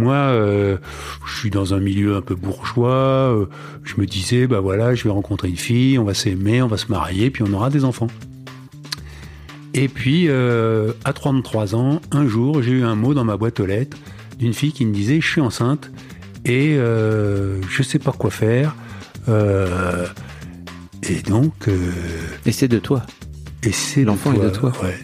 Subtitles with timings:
[0.00, 0.76] Moi, euh,
[1.26, 2.90] je suis dans un milieu un peu bourgeois.
[3.34, 3.46] euh,
[3.84, 6.76] je me disais, bah voilà, je vais rencontrer une fille, on va s'aimer, on va
[6.76, 8.06] se marier, puis on aura des enfants.
[9.74, 13.60] Et puis, euh, à 33 ans, un jour, j'ai eu un mot dans ma boîte
[13.60, 13.96] aux lettres
[14.38, 15.90] d'une fille qui me disait, je suis enceinte
[16.44, 18.74] et euh, je sais pas quoi faire.
[19.28, 21.68] Et donc,
[22.46, 23.02] Et c'est de toi.
[23.62, 24.72] et c'est L'enfant est de toi.
[24.82, 24.98] Ouais,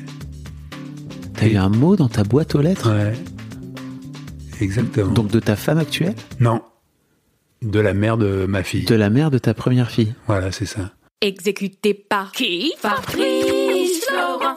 [1.35, 2.91] T'as eu un mot dans ta boîte aux lettres?
[2.91, 3.13] Ouais.
[4.61, 5.13] Exactement.
[5.13, 6.63] Donc de ta femme actuelle non,
[7.63, 8.85] de la mère de ma fille.
[8.85, 10.93] De la mère de ta première fille Voilà, c'est ça.
[11.21, 12.73] Exécuté par qui?
[12.79, 14.57] Fabrice Florent.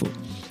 [0.00, 0.39] beautiful.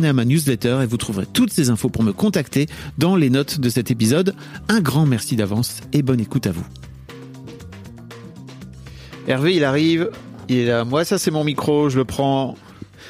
[0.00, 2.66] À ma newsletter et vous trouverez toutes ces infos pour me contacter
[2.98, 4.34] dans les notes de cet épisode.
[4.68, 6.64] Un grand merci d'avance et bonne écoute à vous.
[9.28, 10.10] Hervé, il arrive.
[10.48, 10.84] Il est là.
[10.84, 11.88] Moi, ça, c'est mon micro.
[11.88, 12.56] Je le prends.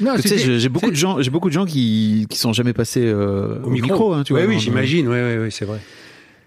[0.00, 2.72] Non, Tu sais, j'ai beaucoup de gens, j'ai beaucoup de gens qui qui sont jamais
[2.72, 4.12] passés euh, au, micro.
[4.14, 4.48] hein, tu Ouais, vois.
[4.48, 5.78] oui, Alors, j'imagine, oui, oui, oui, c'est vrai.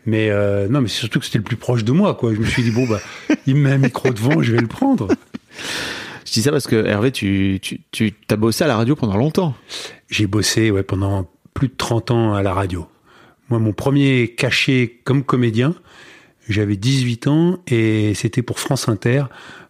[0.06, 2.34] Mais euh, non, mais c'est surtout que c'était le plus proche de moi, quoi.
[2.34, 3.00] Je me suis dit, bon, bah,
[3.48, 5.08] il me met un micro devant, je vais le prendre.
[6.26, 9.16] Je dis ça parce que Hervé, tu tu tu t'as bossé à la radio pendant
[9.16, 9.56] longtemps.
[10.10, 12.88] J'ai bossé ouais, pendant plus de 30 ans à la radio.
[13.50, 15.76] Moi, mon premier cachet comme comédien,
[16.50, 19.26] j'avais 18 ans et c'était pour France Inter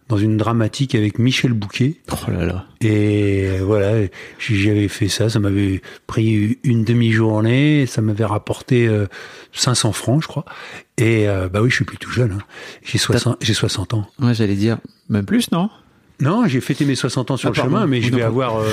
[0.08, 1.96] dans une dramatique avec Michel Bouquet.
[2.12, 2.66] Oh là là.
[2.80, 4.06] Et voilà,
[4.38, 9.06] j'avais fait ça, ça m'avait pris une demi-journée, ça m'avait rapporté euh,
[9.52, 10.44] 500 francs, je crois.
[10.96, 12.44] Et euh, bah oui, je suis plus tout jeune, hein.
[12.84, 14.06] j'ai 60, j'ai 60 ans.
[14.20, 15.70] Ouais, j'allais dire même plus, non?
[16.20, 17.70] Non, j'ai fêté mes 60 ans sur Ah, le pardon.
[17.76, 18.56] chemin, mais je vais avoir...
[18.58, 18.64] euh,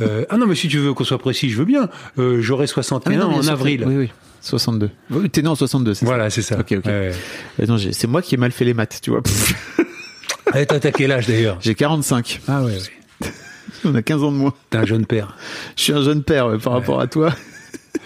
[0.00, 1.88] euh, ah non, mais si tu veux qu'on soit précis, je veux bien.
[2.18, 3.84] Euh, J'aurai 61 Ah, non, en avril.
[3.86, 4.10] Oui, oui.
[4.40, 4.90] 62.
[5.10, 6.58] Oui, T'es né en 62, c'est Voilà, c'est ça.
[6.58, 6.86] Ok, ok.
[6.86, 7.12] Ouais,
[7.58, 7.66] ouais.
[7.66, 9.22] ça j'ai- c'est moi qui ai mal fait les maths, tu vois.
[10.56, 12.40] Eh, T'as t'as quel âge d'ailleurs J'ai 45.
[12.48, 13.28] Ah ouais, ouais.
[13.84, 14.52] On a 15 ans de moins.
[14.70, 15.36] t'es un jeune père.
[15.76, 17.32] Je suis un jeune père ouais, par rapport à toi.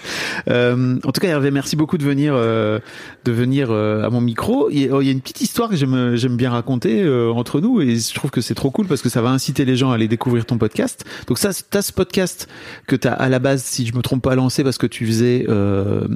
[0.49, 2.79] Euh, en tout cas, Hervé, merci beaucoup de venir, euh,
[3.25, 4.69] de venir euh, à mon micro.
[4.71, 7.81] Il y, a, il y a une petite histoire que j'aime, bien raconter entre nous
[7.81, 9.95] et je trouve que c'est trop cool parce que ça va inciter les gens à
[9.95, 11.05] aller découvrir ton podcast.
[11.29, 12.49] Donc ça, t'as ce podcast
[12.87, 15.47] que t'as à la base, si je me trompe pas, lancé parce que tu faisais
[15.49, 16.07] le,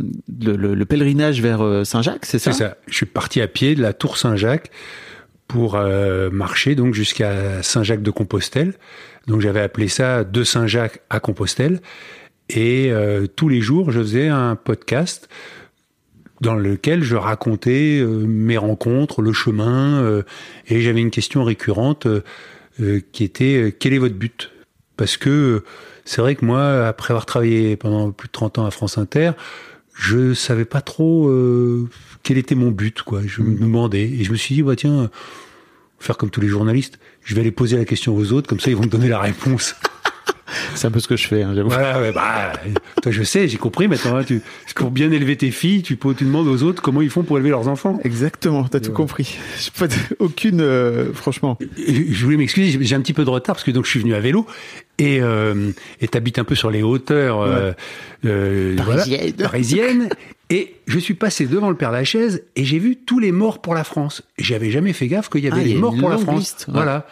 [0.42, 2.52] le- le pèlerinage vers Saint-Jacques, c'est ça?
[2.52, 2.76] C'est ça.
[2.88, 4.70] Je suis parti à pied de la Tour Saint-Jacques
[5.46, 5.78] pour
[6.32, 8.74] marcher donc jusqu'à Saint-Jacques de Compostelle.
[9.26, 11.80] Donc j'avais appelé ça de Saint-Jacques à Compostelle.
[12.50, 15.28] Et euh, tous les jours, je faisais un podcast
[16.40, 20.22] dans lequel je racontais euh, mes rencontres, le chemin, euh,
[20.68, 22.22] et j'avais une question récurrente euh,
[22.80, 24.50] euh, qui était euh, quel est votre but?
[24.96, 25.64] Parce que
[26.04, 29.32] c'est vrai que moi, après avoir travaillé pendant plus de 30 ans à France Inter,
[29.94, 31.30] je savais pas trop
[32.22, 33.20] quel était mon but, quoi.
[33.24, 35.10] Je me demandais, et je me suis dit, bah tiens,
[35.98, 38.70] faire comme tous les journalistes, je vais aller poser la question aux autres, comme ça
[38.70, 39.76] ils vont me donner la réponse.
[40.74, 41.68] C'est un peu ce que je fais, hein, j'avoue.
[41.70, 42.52] Voilà, ouais, bah,
[43.02, 44.16] toi, je sais, j'ai compris maintenant.
[44.16, 44.40] hein, tu,
[44.74, 47.36] pour bien élever tes filles, tu, peux- tu demandes aux autres comment ils font pour
[47.38, 47.98] élever leurs enfants.
[48.04, 49.36] Exactement, t'as tout compris.
[49.58, 51.58] J'ai pas de- aucune, euh, franchement.
[51.76, 54.14] Je voulais m'excuser, j'ai- un petit peu de retard parce que donc je suis venu
[54.14, 54.46] à vélo
[54.98, 57.72] et euh, et t'habites un peu sur les hauteurs euh,
[58.24, 59.32] euh, voilà, Parisiennes.
[59.34, 60.08] parisiennes.
[60.50, 63.74] Et je suis passé devant le Père Lachaise et j'ai vu tous les morts pour
[63.74, 64.22] la France.
[64.38, 66.38] J'avais jamais fait gaffe qu'il y avait Ah, les morts pour la France.
[66.40, 66.74] liste, ouais.
[66.74, 67.06] Voilà.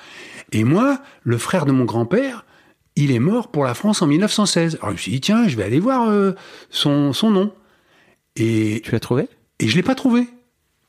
[0.52, 2.45] Et moi, le frère de mon grand-père,
[2.96, 4.76] il est mort pour la France en 1916.
[4.80, 6.32] Alors je me suis dit tiens, je vais aller voir euh,
[6.70, 7.52] son son nom.
[8.36, 9.28] Et Tu l'as trouvé?
[9.60, 10.26] Et je l'ai pas trouvé.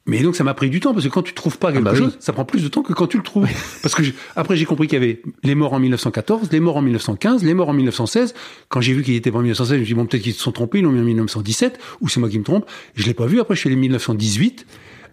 [0.09, 1.91] Mais donc ça m'a pris du temps parce que quand tu trouves pas quelque bah
[1.91, 1.97] oui.
[1.99, 3.45] chose, ça prend plus de temps que quand tu le trouves.
[3.81, 6.77] parce que je- après j'ai compris qu'il y avait les morts en 1914, les morts
[6.77, 8.33] en 1915, les morts en 1916.
[8.69, 10.33] Quand j'ai vu qu'il était pas en 1916, je me suis dit bon peut-être qu'ils
[10.33, 12.65] se sont trompés, ils l'ont mis en 1917 ou c'est moi qui me trompe.
[12.95, 13.41] Je l'ai pas vu.
[13.41, 14.65] Après je suis allé 1918.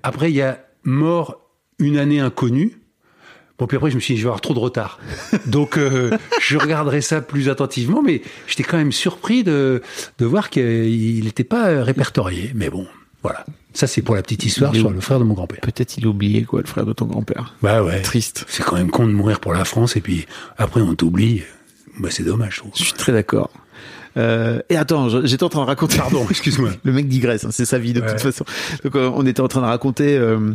[0.05, 1.40] Après il y a mort
[1.81, 2.79] une année inconnue.
[3.64, 4.99] Bon, puis après, je me suis dit, je vais avoir trop de retard.
[5.46, 6.11] Donc, euh,
[6.43, 9.81] je regarderai ça plus attentivement, mais j'étais quand même surpris de,
[10.19, 12.52] de voir qu'il n'était pas répertorié.
[12.55, 12.87] Mais bon,
[13.22, 13.46] voilà.
[13.72, 15.61] Ça, c'est pour la petite histoire Il sur le frère de mon grand-père.
[15.62, 17.55] Peut-être il a oublié, quoi, le frère de ton grand-père.
[17.62, 18.02] Bah ouais.
[18.02, 18.44] Triste.
[18.49, 20.26] C'est quand même con de mourir pour la France, et puis
[20.58, 21.43] après, on t'oublie.
[21.99, 22.72] Bah, c'est dommage, je trouve.
[22.76, 23.50] Je suis très d'accord.
[24.16, 25.99] Euh, et attends, j'étais en train de raconter.
[25.99, 26.70] Pardon, excuse-moi.
[26.84, 28.08] Le mec digresse, hein, c'est sa vie de Ouais.
[28.11, 28.44] toute façon.
[28.84, 30.52] Donc euh, on était en train de raconter euh,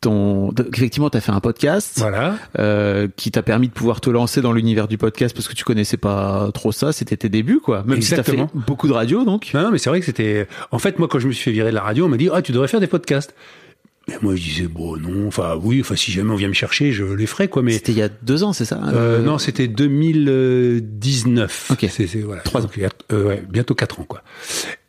[0.00, 0.52] ton.
[0.52, 2.36] donc, Effectivement, t'as fait un podcast Voilà.
[2.58, 5.64] euh, qui t'a permis de pouvoir te lancer dans l'univers du podcast parce que tu
[5.64, 6.92] connaissais pas trop ça.
[6.92, 7.82] C'était tes débuts, quoi.
[7.86, 8.46] Même si Exactement.
[8.46, 9.50] t'as fait beaucoup de radio, donc.
[9.54, 10.46] Non, mais c'est vrai que c'était.
[10.70, 12.28] En fait, moi, quand je me suis fait virer de la radio, on m'a dit
[12.32, 13.34] Ah, tu devrais faire des podcasts.
[14.08, 16.90] Mais moi, je disais Bon, non, enfin, oui, enfin, si jamais on vient me chercher,
[16.92, 17.62] je les ferai, quoi.
[17.62, 21.68] Mais C'était il y a deux ans, c'est ça Euh, non, c'était 2019.
[21.72, 21.86] Ok.
[21.90, 22.40] C'est, voilà.
[22.42, 22.70] Trois ans.
[23.12, 24.22] Euh, ouais, bientôt quatre ans, quoi.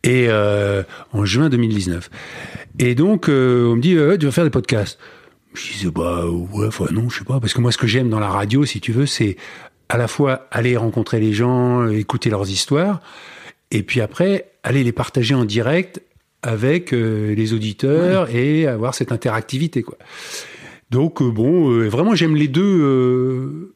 [0.04, 2.10] Et euh, en juin 2019.
[2.80, 4.98] Et donc, euh, on me dit, euh, tu vas faire des podcasts.
[5.54, 7.40] Je disais, bah ouais, enfin non, je sais pas.
[7.40, 9.36] Parce que moi, ce que j'aime dans la radio, si tu veux, c'est
[9.90, 13.02] à la fois aller rencontrer les gens, écouter leurs histoires,
[13.72, 16.02] et puis après, aller les partager en direct
[16.42, 19.98] avec euh, les auditeurs et avoir cette interactivité, quoi.
[20.90, 23.74] Donc, euh, bon, euh, vraiment, j'aime les deux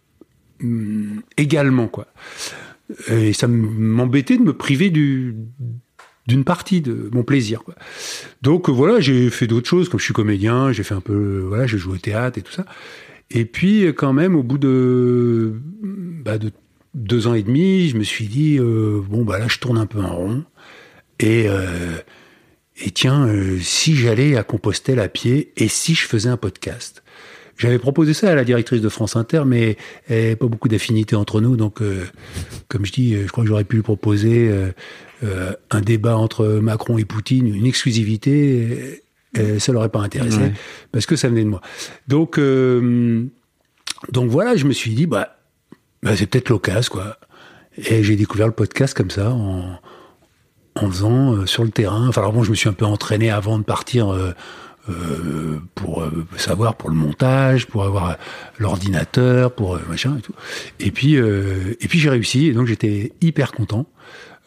[0.61, 2.07] hum, également, quoi.
[3.09, 5.35] Et ça m'embêtait de me priver du
[6.25, 7.63] d'une partie de mon plaisir.
[7.63, 7.75] Quoi.
[8.41, 11.67] Donc voilà, j'ai fait d'autres choses, comme je suis comédien, j'ai fait un peu, voilà,
[11.67, 12.65] j'ai joué au théâtre et tout ça.
[13.29, 16.53] Et puis quand même, au bout de, bah, de
[16.93, 19.99] deux ans et demi, je me suis dit bon bah là, je tourne un peu
[19.99, 20.45] en rond.
[21.19, 21.97] Et euh,
[22.77, 27.03] et tiens, euh, si j'allais à Compostelle à pied et si je faisais un podcast?
[27.55, 29.77] J'avais proposé ça à la directrice de France Inter, mais
[30.09, 31.55] elle pas beaucoup d'affinité entre nous.
[31.55, 32.03] Donc, euh,
[32.67, 34.71] comme je dis, euh, je crois que j'aurais pu lui proposer euh,
[35.23, 39.01] euh, un débat entre Macron et Poutine, une exclusivité.
[39.35, 40.53] Et ça l'aurait pas intéressé Ouais.
[40.91, 41.61] parce que ça venait de moi.
[42.07, 43.23] Donc, euh,
[44.11, 45.37] donc voilà, je me suis dit, bah,
[46.01, 47.17] bah, c'est peut-être l'occasion, quoi.
[47.77, 49.79] Et j'ai découvert le podcast comme ça, en,
[50.75, 52.07] en faisant euh, sur le terrain.
[52.07, 54.31] Enfin, alors bon, je me suis un peu entraîné avant de partir euh,
[54.89, 58.13] euh, pour euh, savoir pour le montage, pour avoir euh,
[58.59, 60.33] l'ordinateur, pour euh, machin et tout.
[60.79, 62.47] Et puis, euh, et puis j'ai réussi.
[62.47, 63.85] Et donc j'étais hyper content,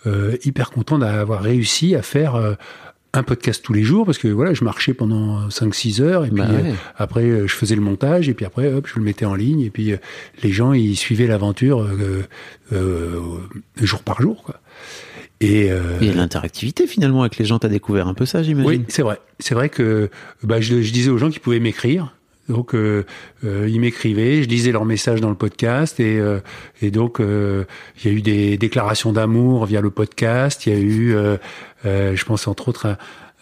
[0.06, 2.34] euh, hyper content d'avoir réussi à faire.
[2.34, 2.54] euh,
[3.12, 6.36] un podcast tous les jours parce que voilà je marchais pendant 5-6 heures et puis
[6.42, 6.70] Bah ouais.
[6.72, 9.62] euh, après je faisais le montage et puis après hop je le mettais en ligne
[9.62, 9.96] et puis euh,
[10.42, 12.24] les gens ils suivaient l'aventure euh,
[12.74, 13.20] euh,
[13.80, 14.56] jour par jour quoi
[15.40, 17.58] et euh, de l'interactivité finalement avec les gens.
[17.58, 18.68] T'as découvert un peu ça, j'imagine.
[18.70, 19.20] oui, c'est vrai.
[19.38, 20.10] C'est vrai que
[20.42, 22.12] bah, je, je disais aux gens qu'ils pouvaient m'écrire.
[22.48, 23.04] Donc, euh,
[23.44, 26.38] euh, ils m'écrivaient, je lisais leurs messages dans le podcast, et, euh,
[26.80, 27.64] et donc euh,
[27.98, 30.64] il y a eu des déclarations d'amour via le podcast.
[30.64, 31.36] Il y a eu, euh,
[31.84, 32.96] je pense entre autres, un,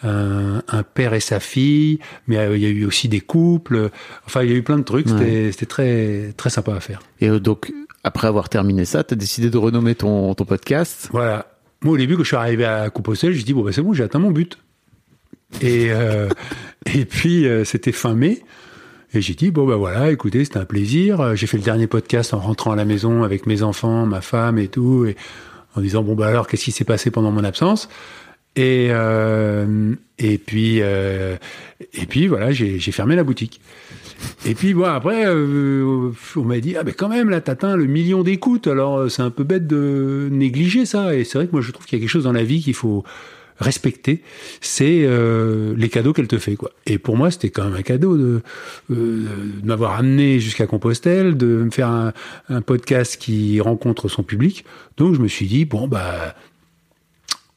[0.09, 3.91] un, un père et sa fille, mais euh, il y a eu aussi des couples.
[4.27, 5.09] Enfin, il y a eu plein de trucs.
[5.11, 7.01] C'était c'était très très sympa à faire.
[7.21, 11.11] Et donc, après avoir terminé ça, t'as décidé de renommer ton, ton podcast.
[11.13, 11.47] Voilà.
[11.85, 13.93] Moi, au début, quand je suis arrivé à Compostelle, je dis bon, bah, c'est bon,
[13.93, 14.59] j'ai atteint mon but.
[15.61, 16.29] Et, euh,
[17.11, 18.43] puis, euh, c'était fin mai.
[19.13, 21.21] Et j'ai dit, bon, bah voilà, écoutez, c'était un plaisir.
[21.21, 24.21] Euh, J'ai fait le dernier podcast en rentrant à la maison avec mes enfants, ma
[24.21, 25.15] femme et tout, et
[25.77, 27.89] en disant, bon, bah alors, qu'est-ce qui s'est passé pendant mon absence?
[28.57, 28.91] Et,
[30.47, 30.81] puis,
[32.27, 33.61] voilà, j'ai fermé la boutique.
[34.47, 37.87] Et puis bon après, euh, on m'a dit ah ben quand même là t'atteins le
[37.87, 38.67] million d'écoutes.
[38.67, 41.15] Alors euh, c'est un peu bête de négliger ça.
[41.15, 42.61] Et c'est vrai que moi je trouve qu'il y a quelque chose dans la vie
[42.61, 43.05] qu'il faut
[43.59, 44.23] respecter.
[44.61, 46.71] C'est euh, les cadeaux qu'elle te fait quoi.
[46.87, 48.43] Et pour moi c'était quand même un cadeau de,
[48.91, 49.27] euh,
[49.63, 52.13] m'avoir amené jusqu'à Compostelle, de me faire un,
[52.63, 54.65] podcast qui rencontre son public.
[54.97, 56.35] Donc je me suis dit bon bah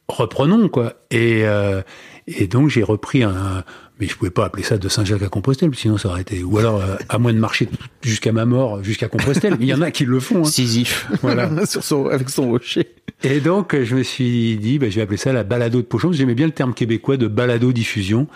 [0.08, 0.94] reprenons quoi.
[1.14, 1.82] Euh,
[2.28, 3.64] Et donc j'ai repris un,
[4.00, 6.58] mais je pouvais pas appeler ça de Saint-Jacques à Compostelle, sinon ça aurait été, ou
[6.58, 7.68] alors euh, à moins de marcher
[8.02, 9.58] jusqu'à ma mort, jusqu'à Compostelle.
[9.60, 10.42] Il y en a qui le font.
[10.42, 10.46] Hein.
[10.46, 11.08] Sisyphe.
[11.22, 11.50] Voilà.
[11.66, 12.88] Sur son, avec son rocher.
[13.24, 16.12] Et donc, je me suis dit, bah, je vais appeler ça la balado de Pochon.
[16.12, 18.28] J'aimais bien le terme québécois de balado diffusion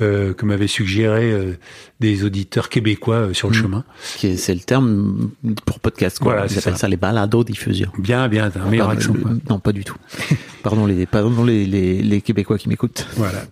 [0.00, 1.52] euh, que m'avaient suggéré euh,
[2.00, 3.62] des auditeurs québécois euh, sur le Mm.
[3.62, 3.84] chemin.
[4.16, 5.30] C'est le terme
[5.66, 6.18] pour podcast.
[6.18, 6.32] Quoi.
[6.32, 6.80] Voilà, Ils c'est appellent ça.
[6.80, 6.88] ça.
[6.88, 7.90] les balados diffusion.
[7.98, 9.12] Bien, bien, un meilleur Pardon, accent.
[9.14, 9.30] le- quoi.
[9.48, 9.96] non, pas du tout.
[10.64, 13.06] Pardon les, pardon les, les, les Québécois qui m'écoutent.
[13.16, 13.44] Voilà.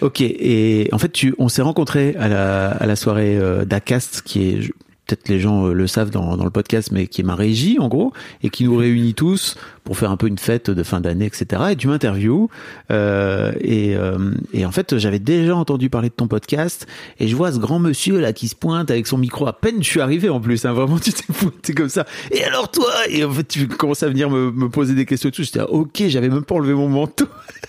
[0.00, 4.22] Ok, et en fait, tu, on s'est rencontrés à la, à la soirée euh, d'Acast,
[4.22, 4.70] qui est,
[5.08, 7.78] peut-être les gens euh, le savent dans, dans le podcast, mais qui est ma régie,
[7.80, 8.12] en gros,
[8.42, 11.62] et qui nous réunit tous pour faire un peu une fête de fin d'année, etc.
[11.70, 12.50] Et tu m'interviews,
[12.90, 16.86] euh, et, euh, et en fait, j'avais déjà entendu parler de ton podcast,
[17.18, 19.46] et je vois ce grand monsieur là qui se pointe avec son micro.
[19.46, 22.04] À peine je suis arrivé en plus, hein, vraiment, tu t'es pointé comme ça.
[22.30, 22.92] Et alors toi?
[23.08, 25.42] Et en fait, tu commences à venir me, me poser des questions et tout.
[25.42, 27.26] J'étais, ah, ok, j'avais même pas enlevé mon manteau.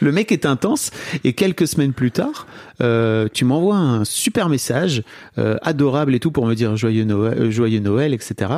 [0.00, 0.90] Le mec est intense
[1.24, 2.46] et quelques semaines plus tard,
[2.80, 5.02] euh, tu m'envoies un super message,
[5.38, 8.50] euh, adorable et tout pour me dire joyeux Noël, euh, joyeux Noël, etc.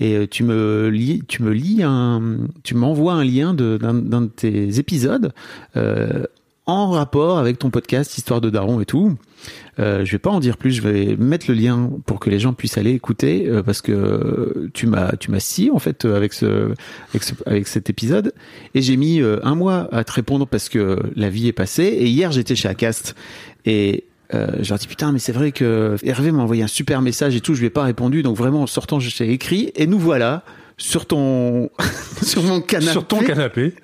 [0.00, 2.20] Et euh, tu me lis, tu me lis un,
[2.64, 5.32] tu m'envoies un lien de- d'un d'un de tes épisodes
[5.76, 6.24] euh,
[6.66, 9.16] en rapport avec ton podcast Histoire de Daron et tout.
[9.80, 12.38] Euh, je vais pas en dire plus, je vais mettre le lien pour que les
[12.38, 16.16] gens puissent aller écouter euh, parce que tu m'as tu m'as scié en fait euh,
[16.16, 16.72] avec ce
[17.10, 18.32] avec, ce- avec cet épisode.
[18.74, 21.84] Et j'ai mis euh, un mois à te répondre parce que la vie est passée.
[21.84, 23.16] Et hier j'étais chez Acast.
[23.64, 24.04] Et
[24.34, 27.40] euh, je leur putain mais c'est vrai que Hervé m'a envoyé un super message et
[27.40, 28.22] tout je lui ai pas répondu.
[28.22, 29.72] Donc vraiment en sortant je t'ai écrit.
[29.74, 30.44] Et nous voilà
[30.82, 31.70] sur ton
[32.22, 32.90] sur mon canapé.
[32.90, 33.74] Sur ton canapé.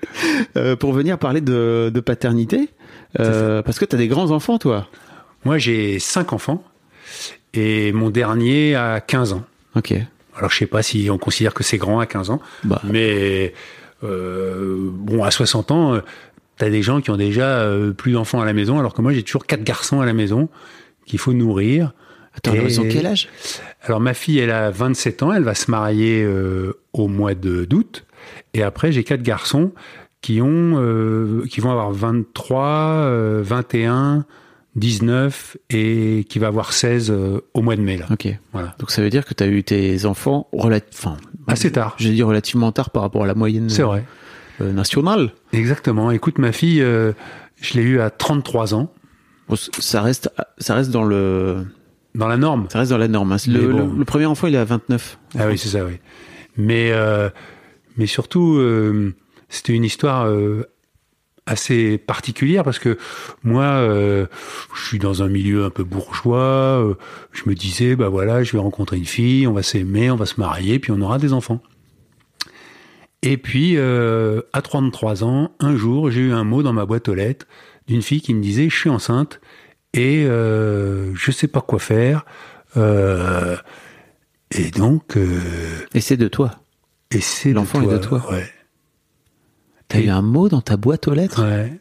[0.56, 2.70] euh, pour venir parler de, de paternité.
[3.20, 4.88] Euh, parce que t'as des grands enfants toi.
[5.44, 6.62] Moi, j'ai cinq enfants.
[7.54, 9.44] Et mon dernier a 15 ans.
[9.76, 9.94] ok.
[10.36, 12.80] Alors, je sais pas si on considère que c'est grand à 15 ans, bah.
[12.84, 13.54] Mais
[14.04, 16.00] euh, bon, à 60 ans,
[16.56, 19.22] t'as des gens qui ont déjà plus d'enfants à la maison, alors que moi, j'ai
[19.22, 20.48] toujours quatre garçons à la maison
[21.06, 21.92] qu'il faut nourrir.
[22.38, 23.28] Attends Et- ils ont quel âge?
[23.82, 27.64] Alors, ma fille, elle a 27 ans, elle va se marier euh, au mois de
[27.64, 28.04] d'août,
[28.54, 29.72] et après, j'ai quatre garçons
[30.20, 34.24] qui ont, euh, qui vont avoir 23, euh, 21,
[34.76, 38.06] 19 et qui va avoir 16 euh, au mois de mai là.
[38.12, 38.74] ok Voilà.
[38.78, 41.16] donc ça veut dire que t'as eu tes enfants enfin
[41.48, 41.94] Assez tard.
[41.98, 44.04] je dis relativement tard par rapport à la moyenne C'est vrai.
[44.60, 46.10] nationale Exactement.
[46.10, 48.92] Écoute, ma fille, je l'ai eue à 33 ans,
[49.48, 51.64] Bon, ça reste ça reste dans le
[52.14, 52.66] dans la norme.
[52.70, 53.36] ça reste dans la norme hein.
[53.46, 53.86] Le, bon.
[53.92, 55.94] le- le premier enfant il est à 29 Ah oui, c'est ça, oui.
[56.56, 57.28] Mais, euh,
[57.96, 59.14] mais surtout, euh,
[59.48, 60.64] c'était une histoire euh,
[61.46, 62.98] assez particulière parce que
[63.44, 63.80] moi,
[64.74, 66.96] je suis dans un milieu un peu bourgeois.
[67.32, 70.26] je me disais, bah voilà, je vais rencontrer une fille, on va s'aimer, on va
[70.26, 71.62] se marier, puis on aura des enfants.
[73.22, 77.14] Et puis, à 33 ans, un jour, j'ai eu un mot dans ma boîte aux
[77.14, 77.46] lettres
[77.86, 79.40] d'une fille qui me disait, je suis enceinte
[79.94, 82.24] et euh, je sais pas quoi faire.
[82.76, 83.56] Euh,
[84.50, 85.40] et donc, euh,
[85.94, 86.60] et c'est de toi
[87.10, 88.24] et c'est L'enfant est de toi.
[88.30, 88.46] Ouais.
[89.88, 91.42] t'as eu un mot dans ta boîte aux lettres?
[91.42, 91.80] Ouais.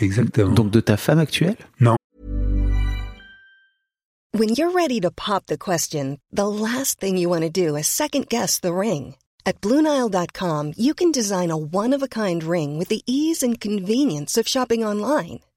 [0.00, 0.52] Exactement.
[0.52, 1.56] donc de ta femme actuelle?
[1.80, 1.96] Non.
[4.34, 7.86] When you're ready to pop the question, the last thing you want to do is
[7.86, 9.14] second guess the ring.
[9.46, 13.58] At Bluenile.com, you can design a one of a kind ring with the ease and
[13.58, 15.40] convenience of shopping online.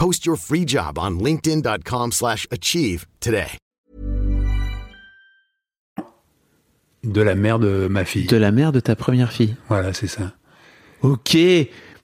[0.00, 3.58] Post your free job on linkedin.com/achieve slash achieve today.
[7.04, 8.24] De la mère de ma fille.
[8.26, 10.32] de la mère de ta première fille Voilà, c'est ça.
[11.02, 11.36] ok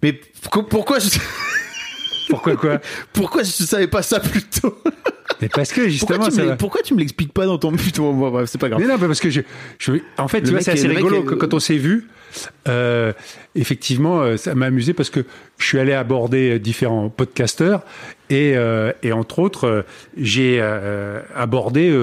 [0.02, 0.20] mais
[0.68, 1.08] pourquoi je,
[2.28, 2.80] Pourquoi quoi
[3.14, 4.76] pourquoi je savais pas ça plus tôt
[5.40, 7.46] Mais parce que pourquoi justement, tu, ça me, va- l'as- pourquoi tu me l'expliques pas
[7.46, 9.40] dans ton putain bon, bref, c'est pas grave Mais non, parce que je,
[9.78, 11.76] je en fait, Le tu vois, c'est est- assez rigolo est- que quand on s'est
[11.78, 12.08] vu.
[12.68, 13.12] Euh,
[13.54, 15.24] effectivement, euh, ça m'a amusé parce que
[15.58, 17.82] je suis allé aborder euh, différents podcasteurs
[18.30, 19.84] et, euh, et entre autres,
[20.16, 21.94] j'ai euh, abordé.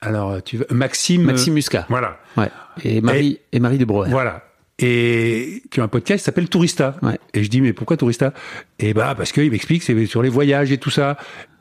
[0.00, 1.22] alors, tu veux, Maxime.
[1.22, 2.50] Maxime Muscat Voilà, ouais
[2.84, 4.44] et Marie et, Marie de Brouwer voilà.
[4.78, 6.96] et qui a un podcast qui s'appelle Tourista.
[7.02, 7.18] Ouais.
[7.34, 8.32] Et je dis mais pourquoi Tourista?
[8.78, 11.16] Et bah parce qu'il m'explique c'est sur les voyages et tout ça.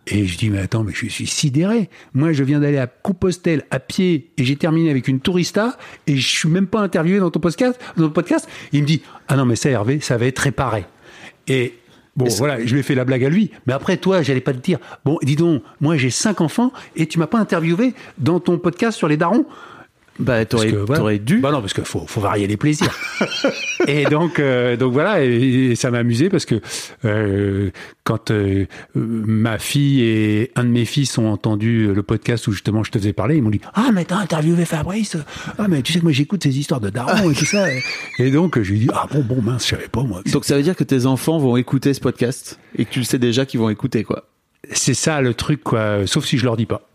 [0.07, 1.89] Et je dis mais attends mais je suis sidéré.
[2.13, 6.15] Moi je viens d'aller à Compostelle à pied et j'ai terminé avec une Tourista et
[6.17, 7.79] je suis même pas interviewé dans ton podcast.
[7.97, 8.47] Dans ton podcast.
[8.71, 10.85] Il me dit ah non mais ça Hervé ça va être réparé.
[11.47, 11.74] Et
[12.15, 13.51] Bon, voilà, je lui ai fait la blague à lui.
[13.67, 17.07] Mais après, toi, j'allais pas te dire, bon, dis donc, moi j'ai cinq enfants et
[17.07, 19.45] tu m'as pas interviewé dans ton podcast sur les darons.
[20.17, 21.39] Bah, t'aurais, t'aurais dû.
[21.39, 22.98] Bah non, parce qu'il faut, faut varier les plaisirs.
[23.88, 26.62] et donc, euh, donc voilà, et, et ça m'a amusé parce que
[27.03, 27.69] euh,
[28.05, 32.84] quand euh, ma fille et un de mes fils ont entendu le podcast où justement
[32.84, 35.17] je te faisais parler, ils m'ont dit Ah, mais t'as interviewé Fabrice
[35.57, 37.67] Ah, mais tu sais que moi j'écoute ces histoires de darons et tout ça.
[38.17, 40.22] Et donc, je lui ai dit Ah, bon, bon, mince, je savais pas moi.
[40.31, 43.05] Donc ça veut dire que tes enfants vont écouter ce podcast et que tu le
[43.05, 44.29] sais déjà qu'ils vont écouter, quoi.
[44.72, 46.07] C'est ça le truc, quoi.
[46.07, 46.88] Sauf si je leur dis pas.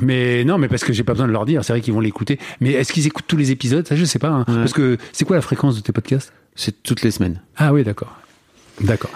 [0.00, 1.64] Mais non, mais parce que j'ai pas besoin de leur dire.
[1.64, 2.38] C'est vrai qu'ils vont l'écouter.
[2.60, 3.86] Mais est-ce qu'ils écoutent tous les épisodes?
[3.86, 4.28] Ça, je sais pas.
[4.28, 4.44] hein.
[4.48, 4.54] Ouais.
[4.56, 6.32] Parce que c'est quoi la fréquence de tes podcasts?
[6.54, 7.40] C'est toutes les semaines.
[7.56, 8.14] Ah oui, d'accord.
[8.80, 9.10] D'accord.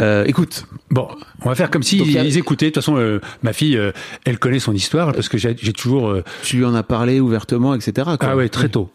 [0.00, 1.06] Euh, écoute, Bon,
[1.42, 2.66] on va faire comme si Donc, a- ils écoutaient.
[2.66, 3.92] De toute façon, euh, ma fille, euh,
[4.24, 6.16] elle connaît son histoire parce que j'ai toujours.
[6.42, 7.92] tu lui en as parlé ouvertement, etc.
[8.04, 8.16] quoi.
[8.20, 8.90] ah ouais, très tôt.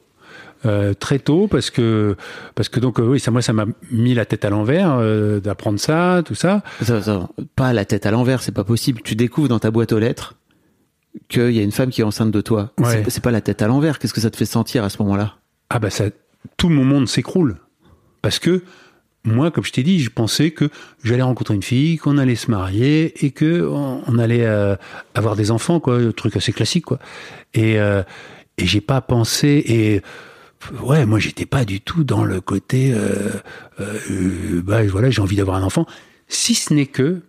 [0.66, 2.18] Euh, très tôt parce que
[2.54, 5.40] parce que donc euh, oui ça moi ça m'a mis la tête à l'envers euh,
[5.40, 9.00] d'apprendre ça tout ça attends, pas la tête à l'envers, c'est pas possible.
[9.02, 10.36] Tu découvres dans ta boîte aux lettres
[11.28, 12.72] qu'il y a une femme qui est enceinte de toi.
[12.78, 13.04] Ouais.
[13.08, 14.00] C'est, pas la tête à l'envers.
[14.00, 15.36] Qu'est-ce que ça te fait sentir à ce moment-là?
[15.70, 16.06] Ah bah ça
[16.58, 17.58] tout mon monde s'écroule
[18.22, 18.64] parce que
[19.24, 20.70] moi comme je t'ai dit je pensais que
[21.04, 24.76] j'allais rencontrer une fille qu'on allait se marier et que on, on allait euh,
[25.16, 27.00] avoir des enfants quoi un truc assez classique quoi
[27.54, 28.04] et euh,
[28.58, 30.02] et j'ai pas pensé et
[30.82, 33.32] ouais moi j'étais pas du tout dans le côté euh,
[33.80, 35.86] euh, bah voilà j'ai envie d'avoir un enfant
[36.28, 37.22] si ce n'est que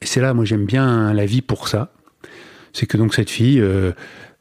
[0.00, 1.92] et c'est là moi j'aime bien la vie pour ça
[2.74, 3.92] c'est que donc cette fille euh,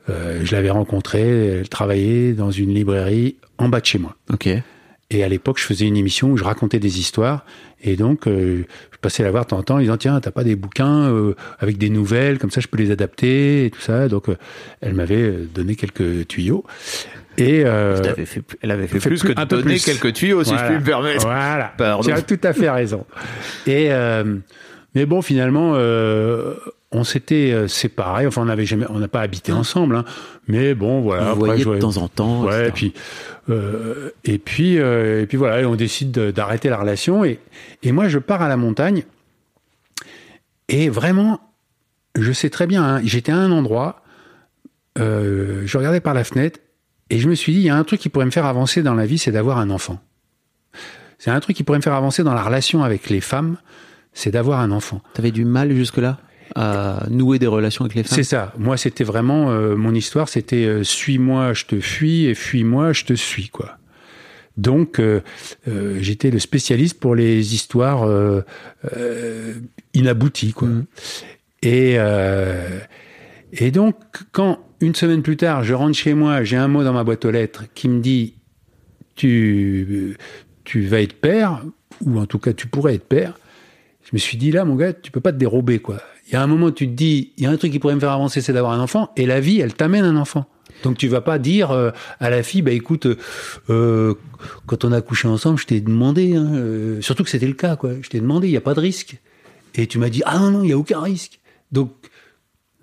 [0.09, 4.47] euh, je l'avais rencontrée elle travaillait dans une librairie en bas de chez moi Ok.
[4.47, 7.45] et à l'époque, je faisais une émission où je racontais des histoires.
[7.85, 10.31] Et donc, euh, je passais la voir de temps en temps en disant Tiens, t'as
[10.31, 13.79] pas des bouquins euh, avec des nouvelles, comme ça je peux les adapter et tout
[13.81, 14.07] ça.
[14.07, 14.35] Donc, euh,
[14.81, 16.63] elle m'avait donné quelques tuyaux.
[17.37, 17.57] Et.
[17.59, 19.85] Elle avait fait, elle avait fait fait plus plus- que de donner plus.
[19.85, 20.65] quelques tuyaux, si voilà.
[20.67, 21.21] je puis me permettre.
[21.27, 21.73] Voilà.
[21.77, 22.01] Pardon.
[22.03, 23.05] Tu as tout à fait raison.
[23.67, 23.89] Et.
[24.95, 25.73] mais bon, finalement,
[26.93, 28.25] on s'était euh, séparés.
[28.27, 29.95] Enfin, on n'avait jamais, on n'a pas habité ensemble.
[29.95, 30.05] hein.
[30.47, 31.33] Mais bon, voilà.
[31.33, 32.43] Voyez je de temps en temps.
[32.43, 32.93] Ouais, et puis,
[33.49, 37.25] euh, et puis, euh, et puis voilà, et on décide de- d'arrêter la relation.
[37.25, 37.39] Et,
[37.81, 39.03] et moi, je pars à la montagne.
[40.69, 41.39] Et vraiment,
[42.15, 44.01] je sais très bien, hein, j'étais à un endroit,
[44.99, 46.59] euh, je regardais par la fenêtre,
[47.09, 48.81] et je me suis dit, il y a un truc qui pourrait me faire avancer
[48.81, 49.99] dans la vie, c'est d'avoir un enfant.
[51.19, 53.57] C'est un truc qui pourrait me faire avancer dans la relation avec les femmes,
[54.13, 55.01] c'est d'avoir un enfant.
[55.13, 56.17] T'avais du mal jusque-là?
[56.55, 58.53] À nouer des relations avec les femmes C'est ça.
[58.57, 60.29] Moi, c'était vraiment euh, mon histoire.
[60.29, 63.77] C'était euh, suis-moi, je te fuis, et fuis-moi, je te suis, quoi.
[64.55, 65.21] Donc, euh,
[65.99, 68.07] j'étais le spécialiste pour les histoires
[69.95, 70.69] inabouties, quoi.
[71.63, 72.79] Et euh,
[73.53, 73.95] et donc,
[74.33, 77.23] quand une semaine plus tard, je rentre chez moi, j'ai un mot dans ma boîte
[77.23, 78.35] aux lettres qui me dit
[79.15, 80.17] tu
[80.65, 81.63] tu vas être père,
[82.05, 83.39] ou en tout cas tu pourrais être père.
[84.03, 86.01] Je me suis dit là, mon gars, tu peux pas te dérober, quoi.
[86.27, 87.79] Il y a un moment où tu te dis, il y a un truc qui
[87.79, 90.45] pourrait me faire avancer, c'est d'avoir un enfant, et la vie, elle t'amène un enfant.
[90.83, 93.07] Donc tu vas pas dire euh, à la fille, bah écoute,
[93.69, 94.13] euh,
[94.65, 97.75] quand on a couché ensemble, je t'ai demandé, hein, euh, surtout que c'était le cas,
[97.75, 97.91] quoi.
[98.01, 99.17] Je t'ai demandé, il y a pas de risque.
[99.75, 101.39] Et tu m'as dit, ah non non, il y a aucun risque.
[101.71, 101.91] Donc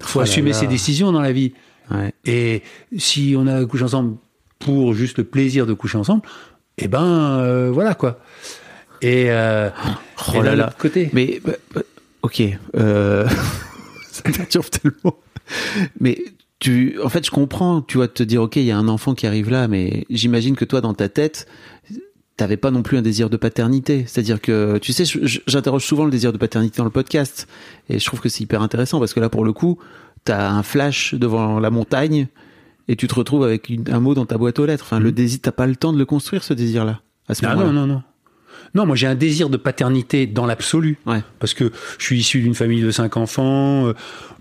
[0.01, 0.57] faut Oh assumer là.
[0.57, 1.53] ses décisions dans la vie.
[1.91, 2.13] Ouais.
[2.25, 2.63] Et
[2.97, 4.17] si on a couché ensemble
[4.59, 6.23] pour juste le plaisir de coucher ensemble,
[6.79, 7.03] eh ben
[7.41, 8.21] euh, voilà quoi.
[9.03, 9.71] Et, euh,
[10.29, 10.75] Oh et là là.
[10.79, 11.11] côté.
[11.13, 11.83] Mais bah, bah,
[12.23, 12.43] ok,
[12.77, 13.29] euh,
[14.11, 15.17] ça me perturbe tellement.
[16.01, 16.19] Mais
[16.59, 17.81] tu, en fait, je comprends.
[17.83, 20.57] Tu vas te dire, ok, il y a un enfant qui arrive là, mais j'imagine
[20.57, 21.47] que toi, dans ta tête,
[22.37, 24.05] t'avais pas non plus un désir de paternité.
[24.07, 25.05] C'est-à-dire que, tu sais,
[25.47, 27.49] j'interroge souvent le désir de paternité dans le podcast,
[27.89, 29.79] et je trouve que c'est hyper intéressant parce que là, pour le coup,
[30.25, 32.29] t'as un flash devant la montagne.
[32.89, 34.83] Et tu te retrouves avec une- un mot dans ta boîte aux lettres.
[34.85, 37.55] Enfin, le désir, t'as pas le temps de le construire, ce désir-là, à ce Ah
[37.55, 38.03] non, non, non.
[38.75, 40.99] Non, moi j'ai un désir de paternité dans l'absolu.
[41.07, 41.21] Ouais.
[41.41, 43.87] Parce que je suis issu d'une famille de cinq enfants.
[43.89, 43.95] euh,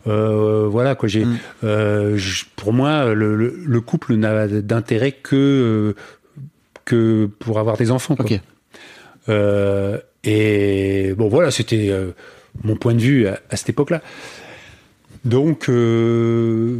[0.07, 1.09] euh, voilà quoi.
[1.09, 1.37] J'ai, Mm.
[1.63, 2.17] euh,
[2.55, 5.95] pour moi, le, le- le couple n'a d'intérêt que
[6.85, 8.15] que pour avoir des enfants.
[8.15, 8.25] Quoi.
[10.23, 11.93] Et bon, voilà, c'était
[12.63, 14.01] mon point de vue à, à cette époque-là.
[15.25, 16.79] Donc, euh,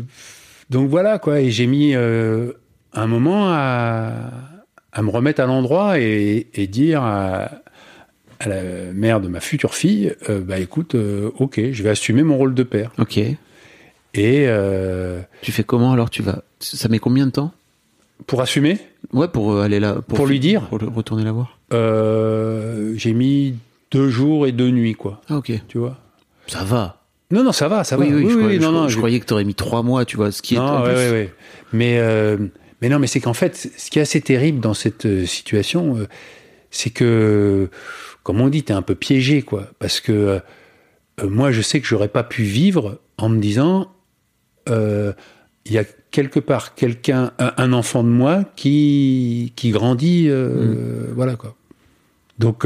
[0.70, 1.42] donc voilà quoi.
[1.42, 2.52] Et j'ai mis euh,
[2.94, 4.14] un moment à,
[5.00, 7.50] à me remettre à l'endroit et, et dire à,
[8.40, 8.62] à la
[8.94, 12.54] mère de ma future fille, euh, bah écoute, euh, ok, je vais assumer mon rôle
[12.54, 12.92] de père.
[13.00, 13.18] Ok.
[13.18, 13.38] Et
[14.16, 17.52] euh, Tu fais comment alors Tu vas Ça met combien de temps?
[18.28, 18.78] Pour assumer,
[19.14, 20.00] Ouais, pour aller là.
[20.06, 21.58] Pour lui dire Pour retourner la voir.
[21.72, 23.56] j'ai mis
[23.92, 25.22] deux jours et deux nuits, quoi.
[25.30, 25.52] Ah, ok.
[25.70, 25.98] Tu vois?
[26.48, 26.98] Ça va.
[27.32, 28.16] Non, non, ça va, ça oui, va.
[28.18, 30.18] oui, je, croyais, non, je- non, je je- croyais que t'aurais mis trois mois, tu
[30.18, 31.34] vois, ce qui est Non, ouais, ouais, ouais.
[31.74, 32.00] Mais,
[32.82, 35.98] mais non, mais c'est qu'en fait, ce qui est assez terrible dans cette euh, situation,
[35.98, 36.08] euh,
[36.72, 37.70] c'est que,
[38.24, 39.68] comme on dit, t'es un peu piégé, quoi.
[39.80, 40.40] Parce que euh,
[41.30, 43.92] moi, je sais que j'aurais pas pu vivre en me disant,
[44.70, 45.14] euh,
[45.66, 51.36] il y a quelque part quelqu'un, un, enfant de moi qui, qui grandit, euh, voilà,
[51.36, 51.56] quoi.
[52.40, 52.66] Donc,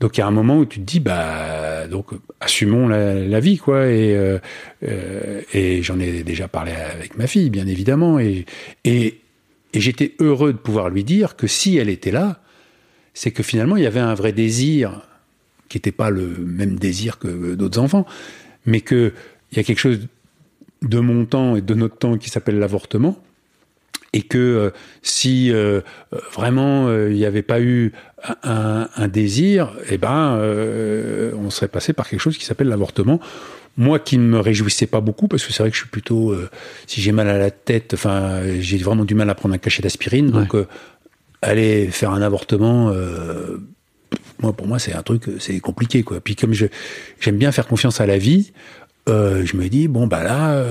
[0.00, 2.08] donc il y a un moment où tu te dis, bah, donc
[2.40, 3.86] assumons la, la vie, quoi.
[3.86, 4.38] Et, euh,
[5.52, 8.18] et j'en ai déjà parlé avec ma fille, bien évidemment.
[8.18, 8.46] Et,
[8.84, 9.19] et,
[9.72, 12.40] et j'étais heureux de pouvoir lui dire que si elle était là,
[13.14, 15.02] c'est que finalement il y avait un vrai désir
[15.68, 18.06] qui n'était pas le même désir que d'autres enfants,
[18.66, 19.12] mais que
[19.52, 20.06] il y a quelque chose
[20.82, 23.20] de mon temps et de notre temps qui s'appelle l'avortement
[24.12, 24.70] et que euh,
[25.02, 25.80] si euh,
[26.12, 27.92] euh, vraiment il n'y avait pas eu
[28.42, 30.38] un, désir, eh ben
[31.36, 33.18] on serait passé par quelque chose qui s'appelle l'avortement.
[33.76, 36.32] Moi qui ne me réjouissais pas beaucoup parce que c'est vrai que je suis plutôt
[36.32, 36.50] euh,
[36.86, 39.82] si j'ai mal à la tête, enfin j'ai vraiment du mal à prendre un cachet
[39.82, 40.66] d'aspirine, donc euh,
[41.40, 42.90] aller faire un avortement.
[42.90, 43.58] euh,
[44.40, 46.20] moi, pour moi, c'est un truc, c'est compliqué, quoi.
[46.20, 46.66] Puis comme je
[47.20, 48.52] j'aime bien faire confiance à la vie,
[49.06, 50.62] je me dis bon bah là,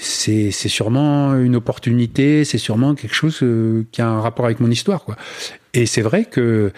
[0.00, 3.44] c'est c'est sûrement une opportunité, c'est sûrement quelque chose
[3.92, 5.16] qui a un rapport avec mon histoire, quoi.
[5.72, 6.72] Et c'est vrai que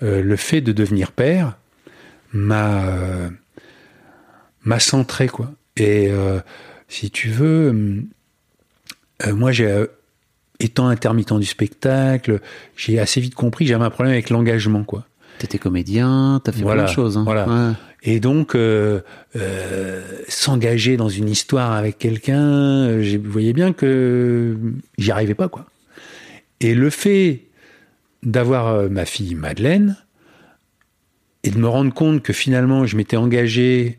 [0.00, 1.58] le fait de devenir père
[2.32, 3.30] m'a
[4.66, 5.50] m'a centré, quoi.
[5.76, 6.40] Et euh,
[6.88, 8.06] si tu veux, hum,
[9.26, 9.86] euh, moi j'ai euh,
[10.60, 12.40] étant intermittent du spectacle,
[12.76, 15.06] j'ai assez vite compris que j'avais un problème avec l'engagement, quoi.
[15.38, 17.16] T'étais comédien, t'as fait Voilà, plein de choses.
[17.16, 17.24] Hein.
[17.24, 17.46] voilà.
[17.46, 17.74] Ouais.
[18.02, 19.00] Et donc, euh,
[19.36, 24.56] euh, s'engager dans une histoire avec quelqu'un, vous voyez bien que
[24.96, 25.66] j'y arrivais pas, quoi.
[26.60, 27.42] Et le fait
[28.22, 29.96] d'avoir ma fille Madeleine
[31.42, 33.98] et de me rendre compte que finalement je m'étais engagé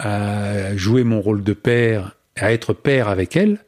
[0.00, 3.58] à jouer mon rôle de père, à être père avec elle,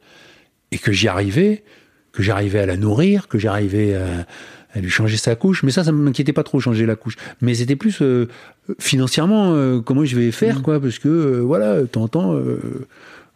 [0.71, 1.63] et que j'y arrivais,
[2.11, 4.25] que j'arrivais à la nourrir, que j'arrivais à,
[4.73, 5.61] à lui changer sa couche.
[5.63, 7.15] Mais ça, ça ne m'inquiétait pas trop changer la couche.
[7.41, 8.27] Mais c'était plus euh,
[8.79, 12.33] financièrement euh, comment je vais faire, quoi, parce que euh, voilà, de temps en temps,
[12.33, 12.59] euh,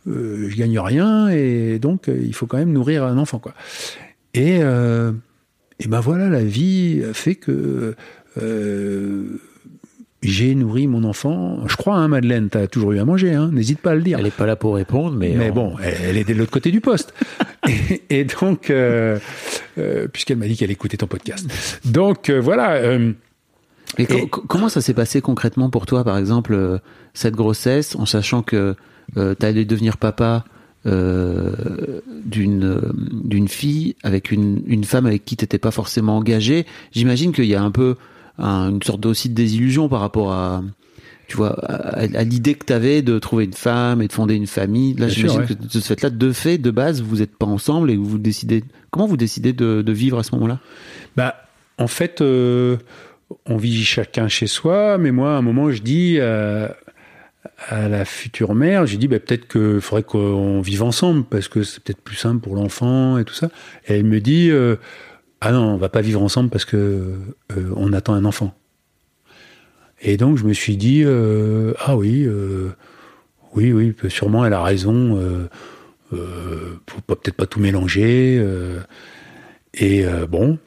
[0.07, 3.53] euh, je gagne rien et donc il faut quand même nourrir un enfant, quoi.
[4.33, 5.11] Et euh,
[5.79, 7.95] et ben voilà, la vie a fait que
[8.41, 9.39] euh,
[10.29, 11.59] j'ai nourri mon enfant.
[11.67, 14.19] Je crois, hein, Madeleine, t'as toujours eu à manger, hein, n'hésite pas à le dire.
[14.19, 15.33] Elle est pas là pour répondre, mais.
[15.37, 17.13] Mais on- bon, elle, est de l'autre côté du poste.
[17.67, 19.17] et, et donc, euh,
[19.77, 21.47] euh, puisqu'elle m'a dit qu'elle écoutait ton podcast.
[21.85, 22.73] Donc euh, voilà.
[22.73, 23.13] euh,
[23.97, 26.77] Et, Et- comment ça s'est passé concrètement pour toi, par exemple, euh,
[27.13, 28.75] cette grossesse, en sachant que
[29.15, 30.43] euh, tu allais devenir papa
[30.85, 31.51] euh,
[32.25, 36.65] d'une euh, d'une fille avec une, une femme avec qui t'étais pas forcément engagé?
[36.91, 37.95] J'imagine qu'il y a un peu
[38.37, 40.63] un- une sorte aussi de désillusion par rapport à
[41.27, 44.35] tu vois à, à l'idée que tu avais de trouver une femme et de fonder
[44.35, 44.93] une famille.
[44.93, 45.45] Là, j'imagine ouais.
[45.45, 48.63] que de ce fait-là, de fait, de base, vous n'êtes pas ensemble et vous décidez.
[48.91, 50.59] Comment vous décidez de, de vivre à ce moment-là?
[51.17, 51.35] Bah,
[51.77, 52.77] en fait, euh,
[53.45, 56.69] on vit chacun chez soi, mais moi, à un moment, je dis euh,
[57.67, 61.63] à la future mère, j'ai dit bah, peut-être qu'il faudrait qu'on vive ensemble parce que
[61.63, 63.49] c'est peut-être plus simple pour l'enfant et tout ça.
[63.87, 64.77] Et elle me dit euh,
[65.41, 68.53] ah non, on va pas vivre ensemble parce que euh, on attend un enfant.
[70.01, 72.69] Et donc je me suis dit euh, ah oui, euh,
[73.53, 75.47] oui, oui, sûrement elle a raison.
[76.11, 78.43] Faut peut-être pas tout mélanger.
[79.73, 80.57] et bon.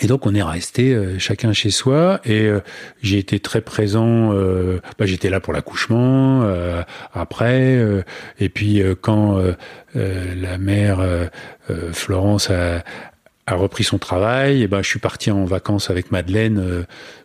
[0.00, 2.50] Et donc on est resté chacun chez soi et
[3.02, 4.32] j'ai été très présent.
[4.32, 6.44] bah, J'étais là pour l'accouchement,
[7.12, 8.02] après,
[8.40, 9.40] et puis quand
[9.94, 11.30] la mère
[11.92, 12.82] Florence a,
[13.46, 16.82] a repris son travail, et ben je suis parti en vacances avec Madeleine euh,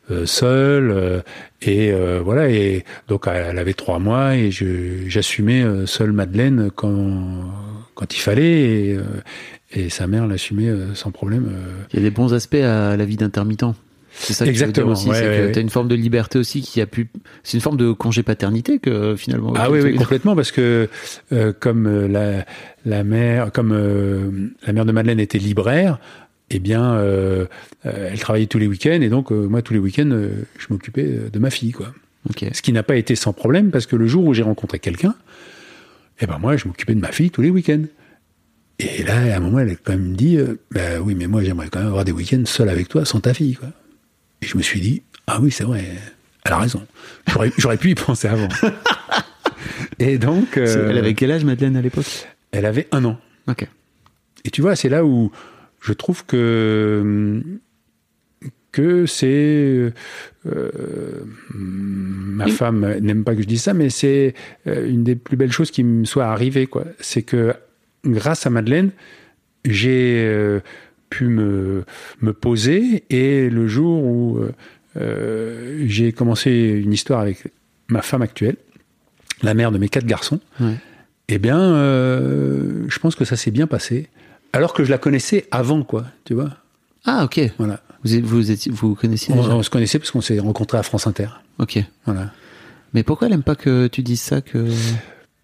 [0.10, 1.21] euh, seule euh,
[1.62, 7.51] et euh, voilà et donc elle avait trois mois et j'assumais euh, seule Madeleine quand
[7.93, 9.03] quand il fallait et, euh,
[9.71, 11.51] et sa mère l'assumait sans problème.
[11.91, 13.65] Il y a des bons aspects à la vie d'intermittent.
[14.19, 15.51] C'est ça que tu veux dire Exactement, aussi, ouais, c'est ouais, que ouais.
[15.51, 17.08] tu as une forme de liberté aussi qui a pu.
[17.43, 19.53] C'est une forme de congé paternité que finalement.
[19.56, 20.89] Ah oui, oui, complètement, parce que
[21.32, 22.45] euh, comme euh, la,
[22.86, 25.99] la mère, comme euh, la mère de Madeleine était libraire,
[26.49, 27.45] eh bien, euh,
[27.84, 30.10] elle travaillait tous les week-ends, et donc moi tous les week-ends,
[30.58, 31.93] je m'occupais de ma fille, quoi.
[32.30, 32.43] Ok.
[32.53, 35.13] Ce qui n'a pas été sans problème, parce que le jour où j'ai rencontré quelqu'un,
[36.19, 37.84] eh ben moi, je m'occupais de ma fille tous les week-ends.
[38.80, 40.38] Et là, à un moment, elle a quand même dit,
[40.71, 43.34] bah oui, mais moi, j'aimerais quand même avoir des week-ends seul avec toi, sans ta
[43.34, 43.69] fille, quoi.
[44.41, 45.84] Et je me suis dit, ah oui, c'est vrai,
[46.45, 46.86] elle a raison.
[47.58, 48.47] J'aurais, pu y penser avant.
[50.00, 52.28] et donc, C'est- euh, Elle avait quel âge, Madeleine, à l'époque?
[52.52, 53.19] elle avait un an.
[53.50, 53.67] Ok.
[54.45, 55.32] et tu vois, c'est là où
[55.82, 57.41] je trouve que
[58.71, 59.91] que c'est
[60.45, 61.12] euh,
[61.54, 64.34] ma femme n'aime pas que je dise ça, mais c'est
[64.67, 66.67] euh, une des plus belles choses qui me soit arrivée.
[66.67, 66.84] Quoi.
[67.00, 67.54] C'est que
[68.06, 68.91] grâce à Madeleine,
[69.65, 70.60] j'ai euh,
[71.09, 71.85] pu me,
[72.21, 74.39] me poser et le jour où
[74.95, 77.43] j'ai commencé une histoire avec
[77.87, 78.57] ma femme actuelle,
[79.43, 80.39] la mère de mes quatre garçons,
[81.27, 84.09] eh bien, je pense que ça s'est bien passé.
[84.53, 86.49] Alors que je la connaissais avant, quoi, tu vois.
[87.05, 87.39] Ah, ok.
[87.57, 87.81] Voilà.
[88.03, 91.07] Vous, vous, étiez, vous connaissiez on, on, se connaissait parce qu'on s'est rencontrés à France
[91.07, 91.27] Inter.
[91.59, 91.79] Ok.
[92.05, 92.31] Voilà.
[92.93, 94.67] Mais pourquoi elle aime pas que tu dises ça que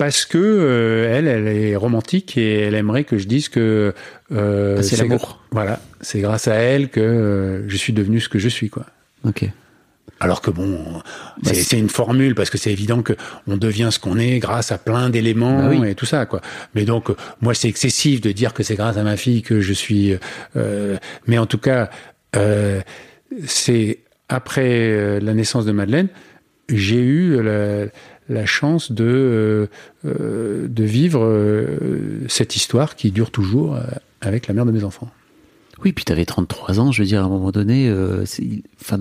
[0.04, 3.94] parce que euh, elle, elle est romantique et elle aimerait que je dise que
[4.34, 5.40] euh, c'est l'amour.
[5.52, 8.86] Voilà, c'est grâce à elle que euh, je suis devenu ce que je suis, quoi.
[9.26, 9.50] Ok.
[10.20, 11.02] Alors que bon,
[11.42, 13.14] bah, c'est une formule parce que c'est évident que
[13.48, 16.42] on devient ce qu'on est grâce à plein d'éléments bah et tout ça quoi.
[16.76, 17.10] Mais donc
[17.42, 20.16] moi c'est excessif de dire que c'est grâce à ma fille que je suis.
[21.28, 21.90] Mais en tout cas,
[23.46, 26.10] c'est après la naissance de Madeleine,
[26.70, 27.88] j'ai eu la,
[28.30, 29.70] la, chance de
[30.06, 31.68] euh, de vivre
[32.28, 33.78] cette histoire qui dure toujours
[34.22, 35.10] avec la mère de mes enfants.
[35.84, 37.94] Oui, puis tu avais 33 ans, je veux dire, à un moment donné,
[38.82, 39.00] enfin,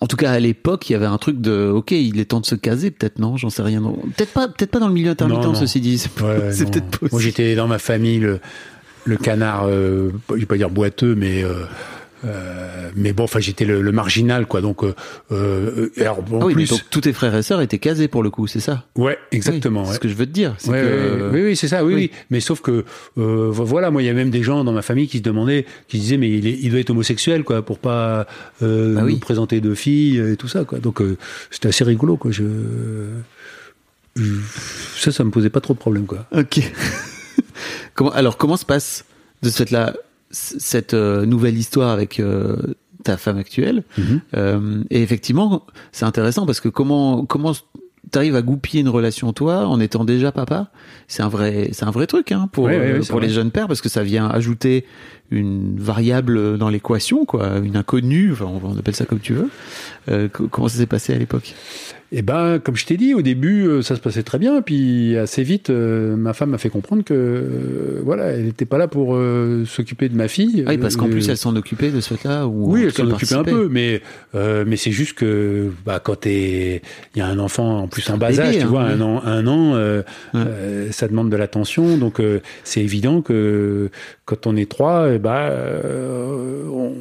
[0.00, 2.40] en tout cas, à l'époque, il y avait un truc de, ok, il est temps
[2.40, 3.80] de se caser, peut-être non, j'en sais rien.
[4.16, 5.98] Peut-être pas, peut-être pas dans le milieu intermittent, ceci dit.
[5.98, 7.10] C'est peut-être possible.
[7.12, 8.40] Moi, j'étais dans ma famille le,
[9.04, 11.44] le canard, euh, je vais pas dire boiteux, mais
[12.24, 14.60] euh, euh, mais bon, enfin, j'étais le, marginal, quoi.
[14.60, 14.94] Donc, euh,
[15.30, 16.70] euh alors, bon, ah oui, plus...
[16.70, 18.84] donc tous tes frères et sœurs étaient casés pour le coup, c'est ça?
[18.96, 19.84] Ouais, exactement.
[19.84, 20.56] c'est ce que je veux te dire.
[20.66, 21.30] Ouais, que...
[21.32, 21.84] oui, oui, c'est ça.
[21.84, 22.84] Oui, oui, Mais sauf que,
[23.18, 25.66] euh, voilà, moi, il y a même des gens dans ma famille qui se demandaient,
[25.88, 28.26] qui se disaient, mais il, est, il doit être homosexuel, quoi, pour pas
[28.62, 30.78] euh, ah nous présenter deux filles et tout ça, quoi.
[30.78, 31.02] Donc,
[31.50, 32.30] c'était assez rigolo, quoi.
[32.30, 32.44] Je...
[34.96, 36.26] ça, ça me posait pas trop de problème, quoi.
[36.32, 36.60] Ok.
[37.94, 39.04] comment, alors, comment se passe
[39.42, 39.94] de cette là
[40.32, 42.56] cette euh, nouvelle histoire avec euh,
[43.04, 43.84] ta femme actuelle.
[43.98, 44.20] Mhm.
[44.36, 47.52] Euh, et effectivement, c'est intéressant parce que comment comment
[48.10, 50.70] t'arrives à goupiller une relation toi en étant déjà papa?
[51.06, 52.68] C'est un vrai c'est un vrai truc hein, pour
[53.08, 54.84] pour les jeunes pères parce que ça vient ajouter
[55.30, 60.68] une variable dans l'équation quoi une inconnue enfin on appelle ça comme tu veux comment
[60.68, 61.54] ça s'est passé à l'époque?
[62.14, 64.60] Eh ben, comme je t'ai dit, au début, euh, ça se passait très bien.
[64.60, 68.76] Puis assez vite, euh, ma femme m'a fait comprendre que, euh, voilà, elle n'était pas
[68.76, 69.18] là pour
[69.66, 70.62] s'occuper de ma fille.
[70.66, 72.46] Ah oui, parce qu'en plus, elle s'en occupait de ce fait-là.
[72.46, 74.02] Oui, elle s'en occupait un peu, mais
[74.34, 76.80] mais c'est juste que, bah, quand il
[77.16, 79.46] y a un enfant en plus en bas âge, tu hein, vois, un an, un
[79.46, 80.02] an,
[80.90, 81.96] ça demande de l'attention.
[81.96, 82.20] Donc
[82.64, 83.90] c'est évident que
[84.26, 85.50] quand on est trois, eh ben,
[86.70, 86.92] on,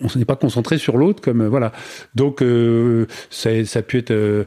[0.00, 1.72] on n'est pas concentré sur l'autre, comme voilà.
[2.14, 2.42] Donc
[3.30, 4.44] ça, ça a pu être euh,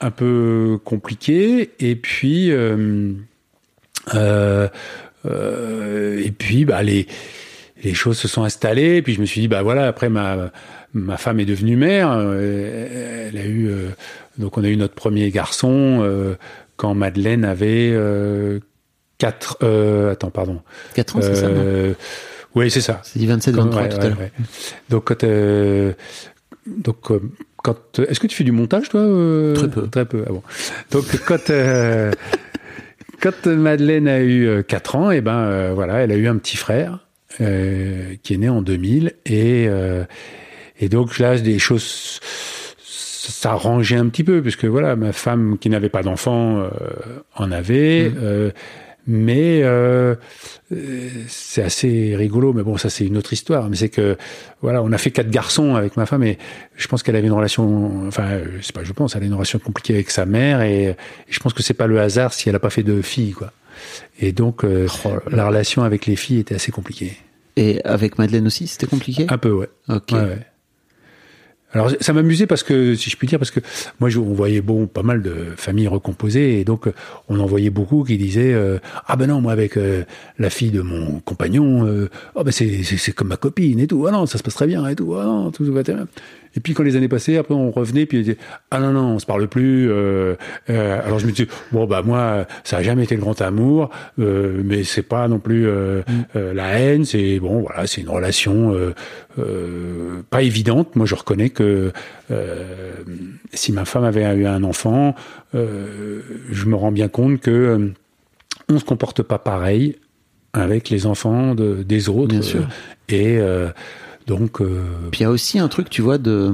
[0.00, 1.70] un peu compliqué.
[1.78, 3.12] Et puis, euh,
[4.14, 4.68] euh,
[5.24, 7.06] et puis, bah, les,
[7.82, 8.96] les choses se sont installées.
[8.96, 10.50] Et puis, je me suis dit, bah voilà, après, ma,
[10.94, 12.12] ma femme est devenue mère.
[12.12, 13.70] Elle a eu,
[14.38, 16.36] donc, on a eu notre premier garçon
[16.76, 17.96] quand Madeleine avait
[19.18, 20.62] 4 attends pardon
[20.94, 21.48] 4 ans c'est ça
[22.56, 24.18] oui c'est ça c'est dit 27 23 tout à l'heure
[24.88, 25.24] donc quand
[26.66, 27.12] donc
[27.62, 29.88] quand est-ce que tu fais du montage toi euh, Très peu.
[29.88, 30.24] Très peu.
[30.26, 30.42] Ah bon.
[30.90, 32.10] Donc quand euh,
[33.20, 36.36] quand Madeleine a eu 4 euh, ans, et eh ben voilà, elle a eu un
[36.38, 36.98] petit frère
[37.38, 39.66] qui est né en 2000 et
[40.80, 42.20] et donc là des choses
[42.78, 46.68] ça rangeait un petit peu puisque voilà ma femme qui n'avait pas d'enfant
[47.36, 48.10] en avait.
[48.10, 48.52] Mmh
[49.06, 50.14] mais euh,
[51.28, 52.52] c'est assez rigolo.
[52.52, 53.68] Mais bon, ça c'est une autre histoire.
[53.68, 54.16] Mais c'est que
[54.60, 56.38] voilà, on a fait quatre garçons avec ma femme et
[56.76, 58.06] je pense qu'elle avait une relation.
[58.06, 60.96] Enfin, c'est pas, je pense, elle a une relation compliquée avec sa mère et,
[61.28, 63.52] je pense que c'est pas le hasard si elle a pas fait de filles, quoi.
[64.20, 67.16] Et donc euh, oh la relation avec les filles était assez compliquée.
[67.56, 69.26] Et avec Madeleine aussi, c'était compliqué?
[69.28, 69.68] Un peu, ouais.
[69.88, 70.12] Ok.
[70.12, 70.38] Ouais, ouais.
[71.74, 73.60] Alors ça m'amusait parce que, si je puis dire, parce que
[73.98, 76.88] moi on voyait bon pas mal de familles recomposées et donc
[77.28, 80.04] on en voyait beaucoup qui disaient euh, ah ben non moi avec euh,
[80.38, 84.06] la fille de mon compagnon euh, oh ben c'est c'est comme ma copine et tout.
[84.06, 85.14] Ah non ça se passe très bien et tout.
[85.14, 86.06] Ah non tout va très bien
[86.54, 88.38] et puis quand les années passaient, après on revenait, puis on disait
[88.70, 89.90] ah non non, on se parle plus.
[89.90, 90.34] Euh,
[90.70, 93.90] euh, alors je me dis bon bah moi ça a jamais été le grand amour,
[94.18, 96.12] euh, mais c'est pas non plus euh, mm.
[96.36, 97.04] euh, la haine.
[97.04, 98.74] C'est bon voilà, c'est une relation
[99.38, 100.94] euh, pas évidente.
[100.96, 101.92] Moi je reconnais que
[103.52, 105.14] si ma femme avait eu un enfant,
[105.54, 107.90] je me rends bien compte que
[108.68, 109.96] on se comporte pas pareil
[110.54, 112.28] avec les enfants de, des autres.
[112.28, 112.68] Bien sûr.
[113.08, 113.38] Et
[114.26, 114.60] donc.
[114.60, 116.52] Euh, Puis il y a aussi un truc, tu vois, de.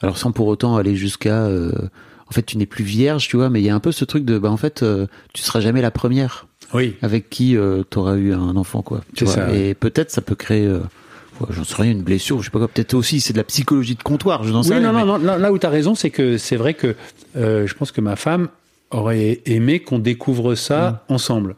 [0.00, 1.44] Alors sans pour autant aller jusqu'à.
[1.46, 1.72] Euh,
[2.28, 4.04] en fait, tu n'es plus vierge, tu vois, mais il y a un peu ce
[4.04, 4.38] truc de.
[4.38, 6.46] Bah, en fait, euh, tu seras jamais la première.
[6.74, 6.96] Oui.
[7.02, 7.54] avec qui
[7.90, 9.02] tu auras eu un enfant, quoi.
[9.14, 9.34] Tu vois.
[9.34, 9.54] ça.
[9.54, 10.74] Et peut-être ça peut créer,
[11.50, 12.68] j'en sais rien, une blessure, je sais pas quoi.
[12.68, 14.90] Peut-être aussi c'est de la psychologie de comptoir, je n'en sais Oui, rien.
[14.90, 16.94] non, non, mais- non, là, là où tu as raison, c'est que c'est vrai que
[17.36, 18.48] euh, je pense que ma femme
[18.90, 21.12] aurait aimé qu'on découvre ça Mm.
[21.12, 21.56] ensemble.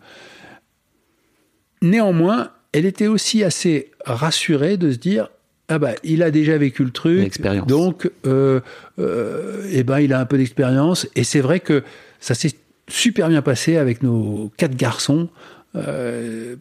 [1.82, 5.28] Néanmoins, elle était aussi assez rassurée de se dire
[5.68, 8.60] ah bah il a déjà vécu le truc, donc euh,
[8.98, 11.82] euh, eh ben il a un peu d'expérience et c'est vrai que
[12.20, 12.52] ça s'est
[12.88, 15.28] super bien passé avec nos quatre garçons
[15.74, 16.56] euh,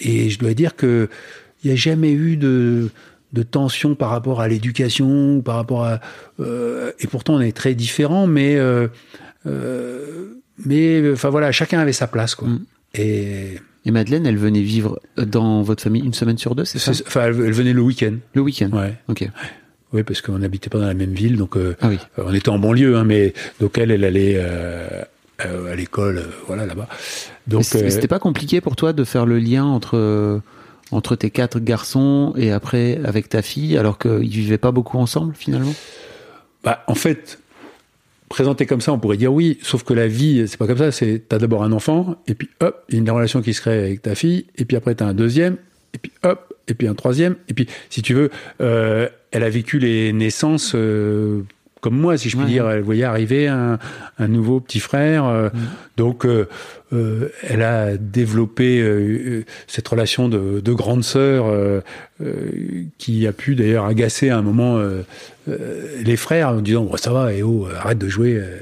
[0.00, 1.08] et je dois dire que
[1.62, 2.90] il n'y a jamais eu de,
[3.32, 6.00] de tension par rapport à l'éducation, par rapport à
[6.40, 8.58] euh, et pourtant on est très différents, mais
[10.64, 12.48] mais enfin voilà, chacun avait sa place quoi.
[12.48, 12.64] Mm.
[12.94, 16.92] Et Et Madeleine, elle venait vivre dans votre famille une semaine sur deux, c'est ça?
[17.06, 18.68] enfin elle, venait le week-end, Le week-end.
[18.72, 19.26] ouais, Ok.
[19.94, 21.98] oui parce qu'on n'habitait pas dans la même ville, donc euh, Ah oui.
[22.18, 24.86] on était en banlieue, hein, mais donc elle elle allait euh,
[25.46, 26.86] euh, à l'école, euh, voilà là-bas.
[27.46, 30.38] Donc euh, c'était pas compliqué pour toi de faire le lien entre euh,
[30.90, 35.32] entre tes quatre garçons et après avec ta fille, alors qu'ils vivaient pas beaucoup ensemble
[35.34, 35.74] finalement?
[36.62, 37.38] Bah, en fait,
[38.28, 40.92] présenté comme ça, on pourrait dire oui, sauf que la vie, c'est pas comme ça.
[40.92, 43.60] C'est t'as d'abord un enfant, et puis hop, il y a une relation qui se
[43.60, 45.56] crée avec ta fille, et puis après t'as un deuxième,
[45.94, 49.50] et puis hop, et puis un troisième, et puis si tu veux, euh, elle a
[49.50, 50.72] vécu les naissances.
[50.74, 51.42] euh,
[51.80, 52.50] comme moi, si je puis Ouais.
[52.50, 53.78] dire, elle voyait arriver un,
[54.18, 55.26] un nouveau petit frère.
[55.26, 55.48] euh,
[55.96, 56.48] Donc, euh,
[56.92, 58.82] euh, elle a développé
[59.68, 61.46] cette relation de, de grande sœur
[62.98, 64.80] qui a pu d'ailleurs agacer à un moment
[65.48, 68.34] euh, euh, les frères en disant Bon, ça va, et oh, arrête de jouer.
[68.36, 68.56] euh,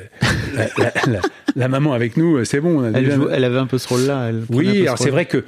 [0.55, 1.21] la, la- la-
[1.55, 2.81] la maman avec nous, euh, c'est bon.
[2.81, 4.31] on a Elle, déjà- jou- elle avait un peu ce rôle-là.
[4.51, 5.45] oui, ce alors c'est vrai que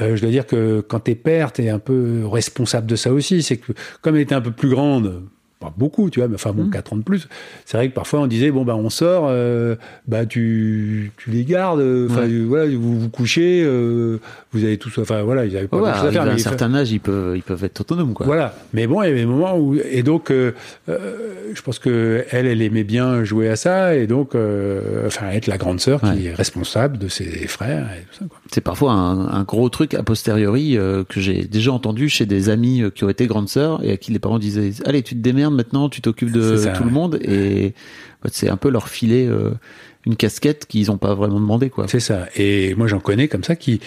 [0.00, 3.42] euh, je dois dire que quand t'es père, t'es un peu responsable de ça aussi.
[3.42, 5.22] C'est que comme elle était un peu plus grande,
[5.64, 6.56] pas beaucoup, tu vois, mais enfin Mmh.
[6.56, 7.28] bon, 4 ans de plus,
[7.64, 11.44] c'est vrai que parfois on disait bon bah on sort, euh, bah tu, tu les
[11.44, 12.40] gardes, euh, enfin Ouais.
[12.46, 14.18] voilà, vous vous couchez, euh,
[14.52, 16.22] vous avez tous, enfin voilà, ils avaient pas Ouais, grand chose à faire.
[16.22, 18.26] à un certain âge, ils peuvent ils peuvent être autonomes quoi.
[18.26, 18.54] voilà.
[18.72, 20.52] Mais bon, il y avait des moments où et donc euh,
[20.88, 24.34] je pense que elle, elle aimait bien jouer à ça et donc
[25.06, 26.16] enfin être la grande sœur Ouais.
[26.16, 28.24] qui est responsable de ses frères et tout ça.
[28.28, 28.38] Quoi.
[28.52, 30.76] C'est parfois un, un gros truc a posteriori
[31.08, 34.12] que j'ai déjà entendu chez des amis qui ont été grandes sœurs et à qui
[34.12, 37.18] les parents disaient allez tu te démerdes maintenant, tu t'occupes de ça, tout le monde
[37.22, 37.74] et
[38.30, 39.50] c'est un peu leur filer euh,
[40.06, 41.88] une casquette qu'ils n'ont pas vraiment demandé quoi.
[41.88, 42.26] C'est ça.
[42.36, 43.80] Et moi, j'en connais comme ça qui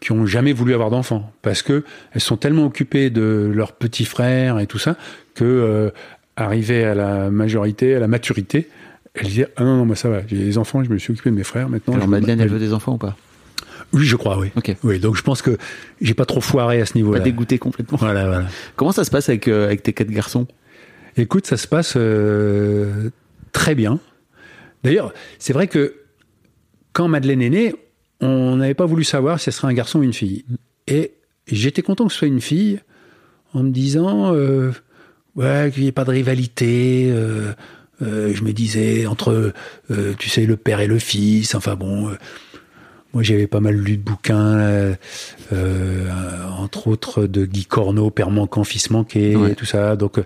[0.00, 1.82] qui ont jamais voulu avoir d'enfants parce que
[2.12, 4.96] elles sont tellement occupées de leurs petits frères et tout ça
[5.34, 5.90] que euh,
[6.36, 8.68] arrivées à la majorité, à la maturité,
[9.14, 11.30] elles disaient ah non non moi ça va, j'ai des enfants, je me suis occupé
[11.30, 11.94] de mes frères maintenant.
[11.94, 13.16] Alors Madeleine, elle veut des enfants ou pas?
[13.92, 14.48] Oui, je crois, oui.
[14.56, 14.74] Ok.
[14.82, 15.56] Oui, donc je pense que
[16.00, 17.20] j'ai pas trop foiré à ce Pas niveau-là.
[17.20, 17.96] dégoûté complètement.
[17.98, 18.46] Voilà, voilà.
[18.76, 20.46] Comment ça se passe avec euh, avec tes quatre garçons?
[21.16, 23.10] Écoute, ça se passe euh,
[23.52, 24.00] très bien.
[24.82, 25.94] D'ailleurs, c'est vrai que
[26.92, 27.74] quand Madeleine est née,
[28.20, 30.44] on n'avait pas voulu savoir si ce serait un garçon ou une fille.
[30.86, 31.14] Et
[31.46, 32.80] j'étais content que ce soit une fille,
[33.52, 34.72] en me disant, euh,
[35.36, 37.10] qu'il n'y ait pas de rivalité.
[37.10, 37.54] euh,
[38.00, 39.52] je me disais entre,
[40.18, 41.54] tu sais, le père et le fils.
[41.54, 42.10] Enfin bon,
[43.14, 44.94] moi j'avais pas mal lu de bouquins, euh,
[45.52, 46.08] euh,
[46.58, 49.52] entre autres de Guy Corneau, Père manquant, fils manqué, Ouais.
[49.52, 49.96] et tout ça.
[49.96, 50.18] Donc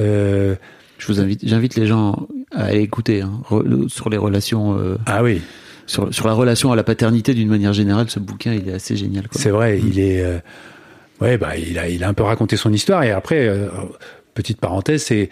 [0.00, 0.54] euh,
[0.98, 5.22] Je vous invite, j'invite les gens à aller écouter hein, re- sur les relations, ah
[5.22, 5.42] oui,
[5.86, 8.08] sur, sur la relation à la paternité d'une manière générale.
[8.08, 9.24] Ce bouquin, il est assez génial.
[9.32, 10.38] C'est vrai, il est, euh,
[11.20, 13.50] ouais, bah il a, il a un peu raconté son histoire et après,
[14.34, 15.28] petite parenthèse, c'est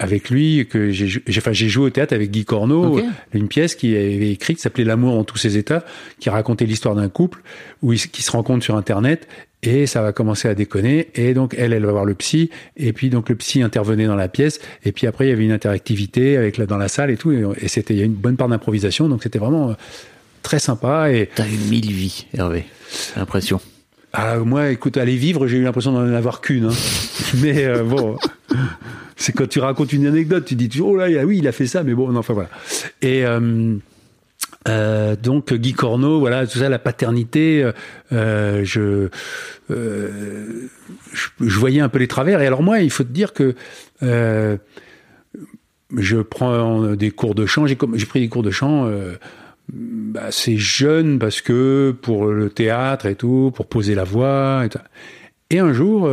[0.00, 3.04] avec lui que j'ai, enfin, joué au théâtre avec Guy Corneau, Ok.
[3.34, 5.84] une pièce qui avait écrite qui s'appelait L'amour en tous ses états,
[6.18, 7.42] qui racontait l'histoire d'un couple
[7.82, 9.28] où ils, qui se rencontrent sur Internet
[9.62, 12.94] et ça va commencer à déconner et donc elle, elle va voir le psy et
[12.94, 15.52] puis donc le psy intervenait dans la pièce et puis après il y avait une
[15.52, 18.36] interactivité avec dans la salle et tout et, et c'était il y a une bonne
[18.38, 19.74] part d'improvisation donc c'était vraiment euh,
[20.42, 22.64] très sympa et T'as eu mille vies, Hervé.
[23.16, 23.60] L'impression.
[24.14, 26.64] ah, moi, écoute, aller vivre, j'ai eu l'impression d'en avoir qu'une.
[26.64, 26.74] hein.
[27.42, 28.16] Mais euh, bon,
[29.20, 31.66] c'est quand tu racontes une anecdote, tu dis toujours, oh là, oui, il a fait
[31.66, 32.48] ça, mais bon, non, enfin voilà.
[33.02, 33.76] Et euh,
[34.66, 37.70] euh, donc Guy Corneau, voilà, tout ça, la paternité,
[38.12, 39.08] euh, je,
[39.68, 42.40] je, voyais un peu les travers.
[42.40, 43.54] Et alors moi, il faut te dire que
[44.00, 44.56] je
[46.22, 47.66] prends des cours de chant.
[47.66, 48.90] J'ai pris des cours de chant.
[49.72, 54.64] Bah, assez jeune parce que pour le théâtre et tout, pour poser la voix.
[54.64, 56.08] Et, et un jour,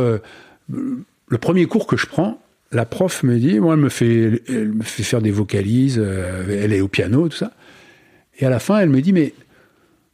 [0.68, 2.38] le premier cours que je prends,
[2.72, 6.62] la prof me dit, moi, elle me fait, elle me fait faire des vocalises, euh,
[6.62, 7.52] elle est au piano, tout ça.
[8.38, 9.34] Et à la fin, elle me dit, mais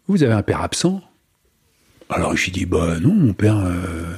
[0.09, 1.03] vous avez un père absent?
[2.11, 4.15] Alors je lui dis, bah non, mon père, euh,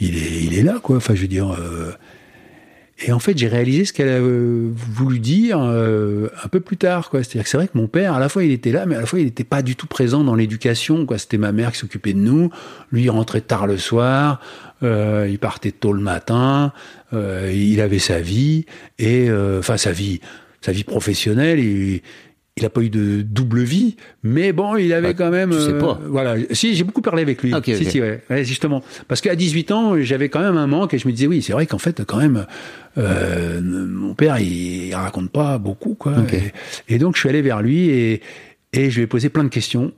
[0.00, 0.96] il, est, il est là, quoi.
[0.96, 1.50] Enfin, je veux dire.
[1.52, 1.92] euh,
[3.04, 6.76] Et en fait, j'ai réalisé ce qu'elle a euh, voulu dire euh, un peu plus
[6.76, 7.10] tard.
[7.10, 7.22] quoi.
[7.24, 9.00] C'est-à-dire que c'est vrai que mon père, à la fois, il était là, mais à
[9.00, 11.04] la fois, il n'était pas du tout présent dans l'éducation.
[11.04, 11.18] quoi.
[11.18, 12.50] C'était ma mère qui s'occupait de nous.
[12.92, 14.40] Lui, il rentrait tard le soir.
[14.84, 16.72] euh, il partait tôt le matin.
[17.12, 18.66] euh, il avait sa vie.
[18.98, 20.20] Et, euh, enfin, sa vie,
[20.60, 21.58] sa vie professionnelle.
[22.56, 25.50] Il a pas eu de double vie, mais bon, il avait quand même.
[25.50, 26.00] tu sais euh, pas.
[26.06, 26.36] Voilà.
[26.50, 27.54] Si, j'ai beaucoup parlé avec lui.
[27.54, 28.22] Ok, si, si, ouais.
[28.28, 28.82] Ouais, justement.
[29.08, 31.54] Parce qu'à 18 ans, j'avais quand même un manque et je me disais, oui, c'est
[31.54, 32.46] vrai qu'en fait, quand même,
[32.98, 36.14] euh, mon père, il, il raconte pas beaucoup, quoi.
[36.32, 38.20] Et, et donc, je suis allé vers lui et,
[38.72, 39.92] et je lui ai posé plein de questions.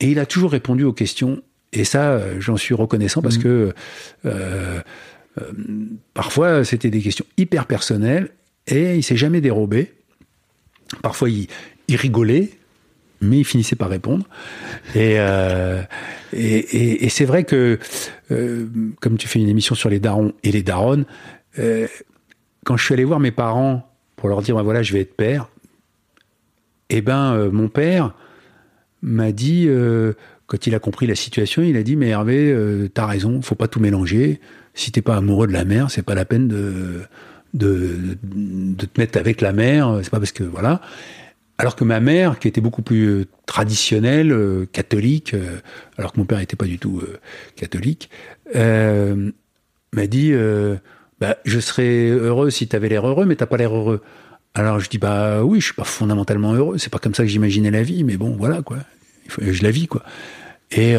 [0.00, 1.42] Et il a toujours répondu aux questions.
[1.72, 3.74] Et ça, euh, j'en suis reconnaissant parce que
[4.24, 4.80] euh,
[5.40, 5.52] euh,
[6.14, 8.30] parfois, c'était des questions hyper personnelles
[8.66, 9.92] et il s'est jamais dérobé.
[11.02, 11.48] Parfois, il,
[11.88, 12.50] il rigolait,
[13.20, 14.26] mais il finissait par répondre.
[14.94, 15.82] Et, euh,
[16.32, 17.78] et, et- c'est vrai que,
[18.30, 18.66] euh,
[19.00, 21.06] comme tu fais une émission sur les darons et les daronnes,
[21.58, 21.86] euh,
[22.64, 25.16] quand je suis allé voir mes parents pour leur dire, ben voilà, je vais être
[25.16, 25.48] père,
[26.90, 28.14] eh ben, mon père
[29.02, 29.68] m'a dit,
[30.46, 32.54] quand il a compris la situation, il a dit, mais Hervé,
[32.94, 34.40] t'as raison, faut pas tout mélanger.
[34.74, 37.02] Si t'es pas amoureux de la mer, c'est pas la peine de,
[37.54, 40.00] de, de te mettre avec la mer.
[40.02, 40.80] C'est pas parce que voilà.
[41.58, 45.58] Alors que ma mère, qui était beaucoup plus euh, traditionnelle, euh, catholique, euh,
[45.96, 47.02] alors que mon père n'était pas du tout
[47.56, 48.10] catholique,
[48.54, 50.32] m'a dit
[51.20, 54.02] bah, Je serais heureux si tu avais l'air heureux, mais t'as pas l'air heureux.
[54.54, 57.28] Alors je dis Bah oui, je suis pas fondamentalement heureux, c'est pas comme ça que
[57.28, 58.78] j'imaginais la vie, mais bon, voilà quoi.
[59.40, 60.02] Je la vis quoi.
[60.72, 60.94] Et,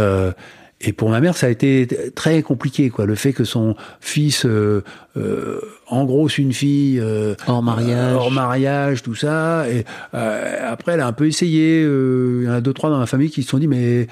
[0.80, 3.06] et pour ma mère, ça a été très compliqué, quoi.
[3.08, 4.84] Le fait que son fils euh,
[5.18, 8.14] euh, engrosse une fille euh, Hors mariage.
[8.16, 9.66] hors mariage, tout ça.
[9.70, 11.82] Et euh, après, elle a un peu essayé.
[11.84, 14.08] euh, Il y en a deux trois dans ma famille qui se sont dit, mais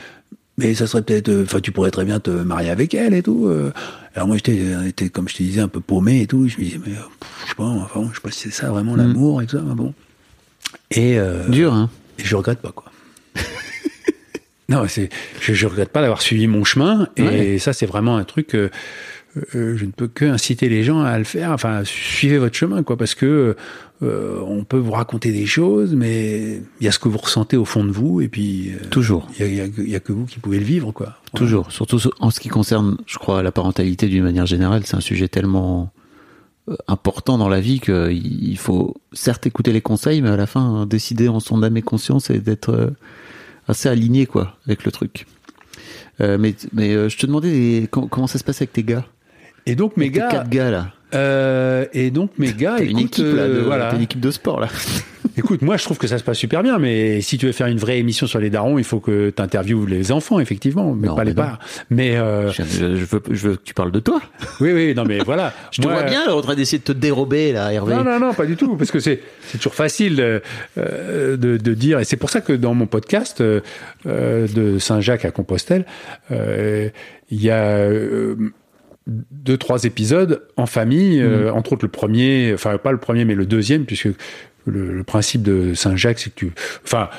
[0.58, 3.22] mais ça serait peut-être, euh, enfin, tu pourrais très bien te marier avec elle et
[3.22, 3.46] tout.
[3.48, 3.72] euh.
[4.16, 6.48] Alors moi, j'étais, j'étais, comme je te disais, un peu paumé et tout.
[6.48, 7.02] Je me disais, mais euh,
[7.44, 9.64] je sais pas, enfin, je sais pas si c'est ça vraiment l'amour et tout ça.
[9.68, 9.94] mais bon.
[10.92, 12.92] Et euh, Dur, hein et je regrette pas quoi.
[14.70, 15.10] non, c'est
[15.42, 17.58] je, je regrette pas d'avoir suivi mon chemin et Ouais.
[17.60, 18.70] ça c'est vraiment un truc euh,
[19.54, 22.84] euh, je ne peux que inciter les gens à le faire enfin suivez votre chemin
[22.84, 23.56] quoi parce que
[24.02, 27.58] euh, on peut vous raconter des choses mais il y a ce que vous ressentez
[27.58, 29.28] au fond de vous et puis euh, Toujours.
[29.40, 31.18] il y a, y que- il y a que vous qui pouvez le vivre quoi.
[31.36, 31.72] Toujours.
[31.72, 35.28] Surtout en ce qui concerne, je crois, la parentalité d'une manière générale, c'est un sujet
[35.28, 35.92] tellement
[36.88, 40.86] important dans la vie qu'il il faut certes écouter les conseils, mais à la fin
[40.86, 42.94] décider en son âme et conscience et d'être
[43.68, 45.26] assez aligné quoi avec le truc.
[46.22, 48.84] Euh, mais mais euh, je te demandais les- com- comment ça se passe avec tes
[48.84, 49.06] gars,
[49.66, 50.92] Et donc mes Avec tes gars quatre gars là.
[51.14, 53.94] euh, et donc mes gars une équipe là, de, voilà.
[53.96, 54.70] une équipe de sport là.
[55.38, 57.68] Écoute, moi je trouve que ça se passe super bien, mais si tu veux faire
[57.68, 61.08] une vraie émission sur les darons, il faut que tu interviewes les enfants, effectivement, mais
[61.08, 61.58] Non, pas mais les parents.
[61.90, 62.64] Mais euh, je,
[63.06, 64.22] veux, je veux que tu parles de toi.
[64.62, 65.54] oui, oui, non, mais voilà.
[65.72, 67.96] Je te Moi, vois bien là, en train d'essayer de te dérober là, Hervé.
[67.96, 70.40] Non, non, non, pas du tout, parce que c'est c'est toujours facile euh,
[70.78, 73.60] euh, de, de dire, et c'est pour ça que dans mon podcast euh,
[74.06, 75.86] euh, de Saint-Jacques à Compostelle,
[76.32, 76.90] euh,
[77.30, 77.90] il y a
[79.08, 83.36] deux, trois épisodes en famille, euh, entre autres le premier, enfin pas le premier, mais
[83.36, 84.10] le deuxième, puisque
[84.66, 86.52] le, le principe de Saint-Jacques, c'est que tu,
[86.84, 87.10] enfin,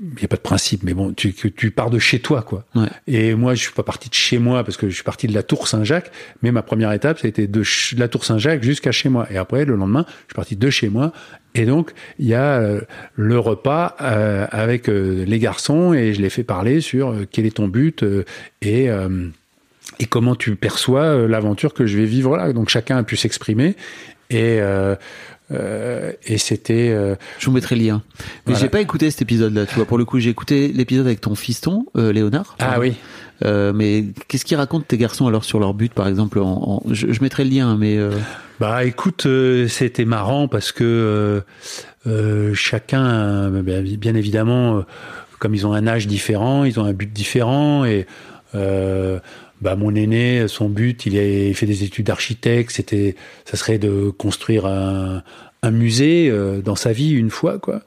[0.00, 1.32] il n'y a pas de principe, mais bon, tu,
[1.72, 2.64] pars de chez toi, quoi.
[2.76, 2.86] Ouais.
[3.08, 5.34] Et moi, je suis pas parti de chez moi parce que je suis parti de
[5.34, 7.64] la Tour Saint-Jacques, mais ma première étape, ça a été de
[7.96, 9.26] la Tour Saint-Jacques jusqu'à chez moi.
[9.30, 11.12] Et après, le lendemain, je suis parti de chez moi.
[11.56, 12.80] Et donc, il y a euh,
[13.16, 17.56] le repas euh, avec euh, les garçons et je les fais parler sur quel est
[17.56, 18.04] ton but
[18.62, 18.88] et
[20.00, 22.52] et comment tu perçois l'aventure que je vais vivre là.
[22.52, 23.74] Donc chacun a pu s'exprimer
[24.30, 24.94] et euh,
[25.50, 28.02] euh, et c'était euh, Je vous mettrai le lien.
[28.18, 28.60] Mais Voilà.
[28.60, 29.84] j'ai pas écouté cet épisode-là, tu vois.
[29.86, 32.56] Pour le coup, j'ai écouté l'épisode avec ton fiston, euh, Léonard.
[32.58, 32.80] ah Pardon.
[32.82, 32.94] oui
[33.44, 36.92] Euh, mais qu'est-ce qu'ils racontent tes garçons alors sur leur but, par exemple en, en-
[36.92, 38.10] je, je mettrai le lien, mais euh,
[38.58, 41.40] Bah écoute, euh, c'était marrant parce que euh,
[42.08, 44.82] euh, chacun, euh, bien, bien évidemment, euh,
[45.38, 48.06] comme ils ont un âge différent, ils ont un but différent et
[48.56, 49.20] euh,
[49.60, 54.10] bah mon aîné, son but, il, a, fait des études d'architecte, c'était, ça serait de
[54.10, 55.22] construire un,
[55.70, 57.82] musée euh, dans sa vie une fois quoi.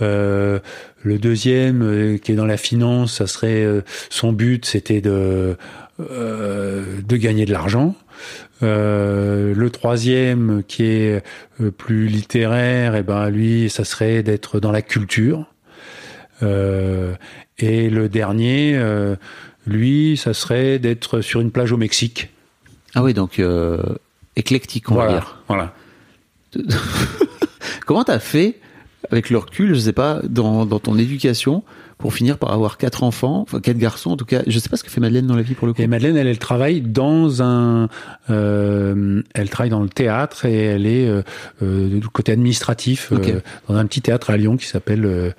[0.00, 0.58] Euh,
[1.02, 3.64] le deuxième euh, qui est dans la finance, ça serait
[4.08, 5.56] son but, c'était de
[5.98, 7.94] de gagner de l'argent.
[8.62, 11.22] Le troisième qui est
[11.76, 15.46] plus littéraire, et ben lui, ça serait d'être dans la culture.
[16.40, 18.76] Et le dernier,
[19.66, 22.30] lui, ça serait d'être sur une plage au Mexique.
[22.94, 23.78] ah oui, donc euh,
[24.36, 25.38] éclectique, on va voilà, dire.
[25.48, 25.74] voilà.
[27.86, 28.60] Comment t'as fait
[29.10, 31.62] avec le recul, je sais pas, dans, dans ton éducation
[31.98, 34.42] pour finir par avoir quatre enfants, enfin quatre garçons en tout cas.
[34.46, 35.80] Je sais pas ce que fait Madeleine dans la vie pour le coup.
[35.80, 37.88] Et Madeleine, elle, elle travaille dans un,
[38.30, 41.22] euh, elle travaille dans le théâtre et elle est euh,
[41.62, 43.12] euh, du côté administratif
[43.68, 45.34] dans un petit théâtre à Lyon qui s'appelle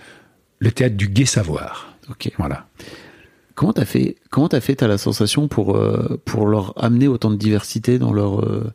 [0.60, 1.94] le théâtre du Gai Savoir.
[2.10, 2.32] Ok.
[2.38, 2.66] Voilà.
[3.56, 7.32] Comment t'as fait Comment t'as fait T'as la sensation pour euh, pour leur amener autant
[7.32, 8.72] de diversité dans leur euh,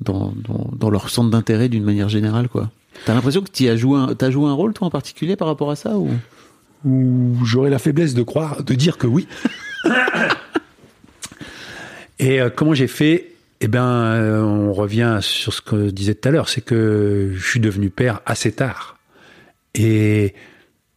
[0.00, 2.70] dans, dans dans leur centre d'intérêt d'une manière générale quoi?
[3.04, 5.46] T'as l'impression que tu as joué un, t'as joué un rôle toi en particulier par
[5.46, 6.10] rapport à ça ou?
[7.44, 9.26] J'aurais la faiblesse de croire, de dire que oui.
[12.20, 13.32] et euh, comment j'ai fait?
[13.60, 17.44] Eh ben, on revient sur ce que je disais tout à l'heure, c'est que je
[17.44, 18.96] suis devenu père assez tard.
[19.74, 20.34] Et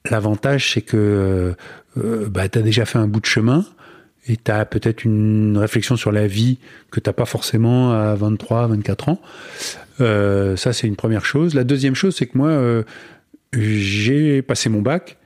[0.09, 1.55] l'avantage, c'est que
[1.98, 3.66] euh, bah, tu as déjà fait un bout de chemin
[4.28, 6.58] et tu as peut-être une réflexion sur la vie
[6.92, 9.22] que tu pas forcément à 23, 24 ans.
[10.00, 11.54] Euh, ça, c'est une première chose.
[11.56, 12.84] La deuxième chose, c'est que moi, euh,
[13.54, 15.18] j'ai passé mon bac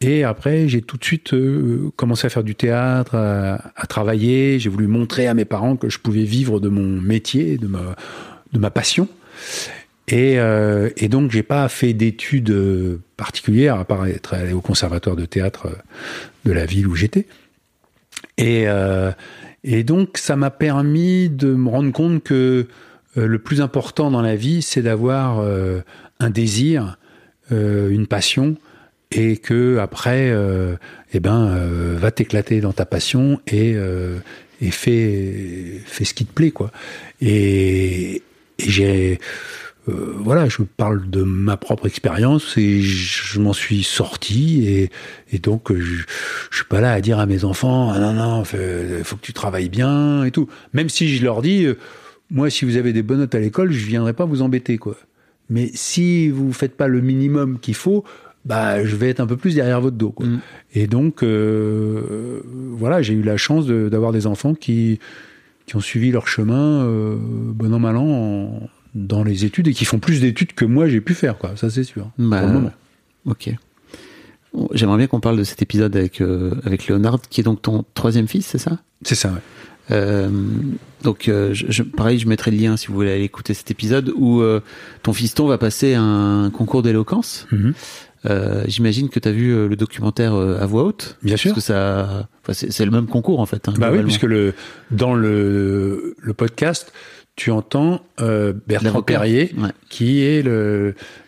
[0.00, 4.58] et après, j'ai tout de suite euh, commencé à faire du théâtre, à, travailler.
[4.58, 8.70] J'ai voulu montrer à mes parents que je pouvais vivre de mon métier, de ma
[8.70, 9.08] passion.
[10.08, 14.62] Et, euh, et donc, j'ai pas fait d'études euh, particulières, à part être allé au
[14.62, 15.76] conservatoire de théâtre euh,
[16.46, 17.26] de la ville où j'étais.
[18.38, 19.12] Et, euh,
[19.64, 22.66] et donc, ça m'a permis de me rendre compte que
[23.16, 25.44] le plus important dans la vie, c'est d'avoir
[26.20, 26.98] un désir,
[27.50, 28.56] une passion,
[29.10, 30.76] et que après, euh,
[31.12, 31.56] eh ben,
[31.96, 33.74] va t'éclater dans ta passion et,
[34.70, 36.70] fais, ce qui te plaît, quoi.
[37.20, 38.22] Et
[38.60, 39.18] j'ai,
[39.88, 44.90] euh, voilà, je parle de ma propre expérience et je, je m'en suis sorti et,
[45.32, 46.02] et donc euh, je,
[46.50, 48.56] je suis pas là à dire à mes enfants, ah non non, faut,
[49.04, 50.48] faut que tu travailles bien et tout.
[50.72, 51.74] Même si je leur dis, euh,
[52.30, 54.96] moi, si vous avez des bonnes notes à l'école, je viendrai pas vous embêter, quoi.
[55.50, 58.04] Mais si vous faites pas le minimum qu'il faut,
[58.44, 60.10] bah, je vais être un peu plus derrière votre dos.
[60.10, 60.26] Quoi.
[60.26, 60.40] Mm.
[60.74, 64.98] Et donc, euh, voilà, j'ai eu la chance de- d'avoir des enfants qui,
[65.66, 68.68] qui ont suivi leur chemin, euh, bon an, mal an, en-
[69.06, 71.52] dans les études et qui font plus d'études que moi j'ai pu faire, quoi.
[71.56, 72.10] Ça, c'est sûr.
[72.18, 72.72] Bah, pour le moment.
[73.26, 73.50] Ok.
[74.72, 77.84] J'aimerais bien qu'on parle de cet épisode avec euh, avec Léonard, qui est donc ton
[77.94, 78.78] troisième fils, c'est ça?
[79.02, 79.40] C'est ça, ouais.
[79.90, 80.28] Euh,
[81.02, 83.70] donc, euh, je, je- pareil, je mettrai le lien si vous voulez aller écouter cet
[83.70, 84.60] épisode où euh,
[85.02, 87.46] ton fiston va passer un concours d'éloquence.
[87.52, 87.72] Mhm.
[88.66, 91.16] J'imagine que tu as vu le documentaire à voix haute.
[91.22, 91.54] Bien sûr.
[91.54, 93.68] Parce que ça, c'est le même concours en fait.
[93.68, 94.52] hein, Bah oui, puisque le,
[94.90, 96.92] dans le, le podcast,
[97.38, 99.00] tu entends euh, Bertrand.
[99.00, 99.70] Perrier, Ouais.
[99.88, 100.42] qui est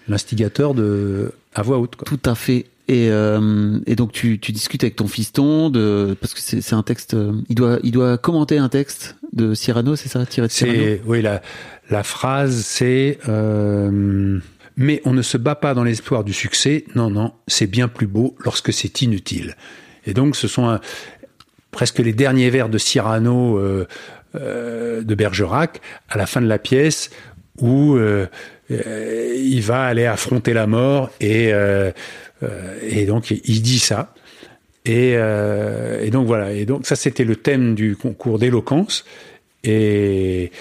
[0.08, 1.96] l'instigateur de à voix haute.
[1.96, 2.04] Quoi.
[2.06, 2.66] Tout à fait.
[2.88, 6.82] Et, euh, et donc tu, tu discutes avec ton fiston de parce que c'est un
[6.82, 7.16] texte.
[7.48, 10.96] il doit il doit commenter un texte de Cyrano, c'est ça tiré de Cyrano?
[11.06, 11.40] Oui la
[11.88, 14.40] la phrase c'est euh,
[14.76, 16.84] mais on ne se bat pas dans l'espoir du succès.
[16.96, 19.54] Non non, c'est bien plus beau lorsque c'est inutile.
[20.06, 20.80] Et donc ce sont
[21.70, 23.86] presque les derniers vers de Cyrano euh,
[24.36, 27.10] euh, de Bergerac à la fin de la pièce
[27.60, 28.28] où euh,
[28.70, 31.50] euh, il va aller affronter la mort et
[32.82, 34.14] et donc il dit ça.
[34.84, 36.52] Et, et donc voilà.
[36.52, 39.04] Et donc ça c'était le thème du concours d'éloquence.
[39.64, 40.52] Et,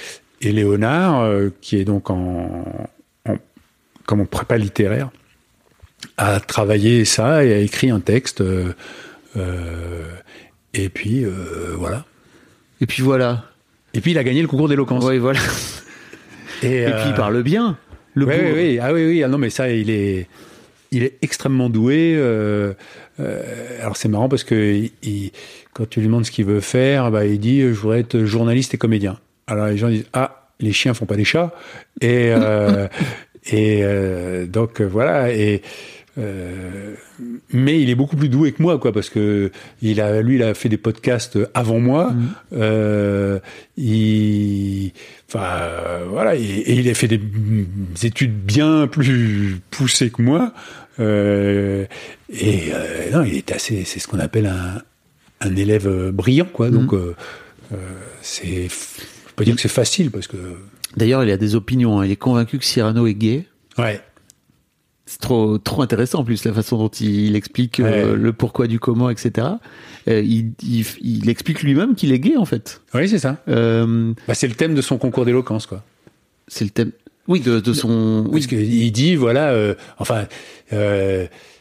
[0.41, 2.65] et Léonard, qui est donc en,
[3.27, 3.35] en
[4.07, 5.11] comme en prépa littéraire,
[6.17, 8.43] a travaillé ça et a écrit un texte.
[10.73, 11.23] et puis
[11.77, 12.05] voilà.
[12.81, 13.45] Et puis voilà.
[13.93, 15.03] Et puis il a gagné le concours d'éloquence.
[15.03, 15.39] Oui, voilà.
[16.63, 17.77] Et, Et puis il euh, parle bien.
[18.15, 18.47] Le oui, pauvre.
[18.47, 18.79] oui, oui.
[18.81, 19.23] Ah oui, oui.
[19.23, 20.27] Ah non, mais ça, il est,
[20.91, 22.13] il est extrêmement doué.
[22.17, 22.73] euh,
[23.19, 23.43] euh,
[23.81, 25.31] alors c'est marrant parce que il- il-
[25.73, 28.73] quand tu lui demandes ce qu'il veut faire, bah, il dit je voudrais être journaliste
[28.73, 29.17] et comédien.
[29.47, 31.53] Alors les gens disent ah les chiens font pas des chats
[32.01, 32.31] et
[33.51, 33.83] et
[34.47, 35.61] donc voilà et
[36.17, 36.95] euh,
[37.53, 39.51] mais il est beaucoup plus doué que moi, quoi, parce que
[39.81, 42.13] il a, lui, il a fait des podcasts avant moi.
[42.53, 43.39] Euh,
[43.77, 44.91] il,
[45.27, 45.59] enfin,
[46.09, 50.53] voilà, et, et il a fait des, des études bien plus poussées que moi.
[50.99, 51.85] Euh,
[52.29, 52.71] et
[53.13, 54.81] non, il est assez, c'est ce qu'on appelle un,
[55.41, 56.69] un élève brillant, quoi.
[56.69, 57.15] Donc, euh,
[57.71, 57.75] euh,
[58.21, 60.37] c'est, faut pas dire que c'est facile, parce que,
[60.97, 61.99] D'ailleurs, il a des opinions.
[62.01, 62.05] hein.
[62.05, 63.45] Il est convaincu que Cyrano est gay.
[63.77, 64.01] ouais.
[65.11, 68.15] C'est trop, trop intéressant en plus la façon dont il explique euh, Ouais.
[68.15, 69.47] le pourquoi du comment, etc.
[70.07, 72.81] Euh, il, il, il explique lui-même qu'il est gay en fait.
[72.93, 73.37] Oui, c'est ça.
[73.47, 75.83] Euh, Bah, c'est le thème de son concours d'éloquence, quoi.
[76.47, 76.91] c'est le thème.
[77.27, 78.27] Oui, de, de son.
[78.31, 80.27] Parce qu'il dit, voilà, enfin,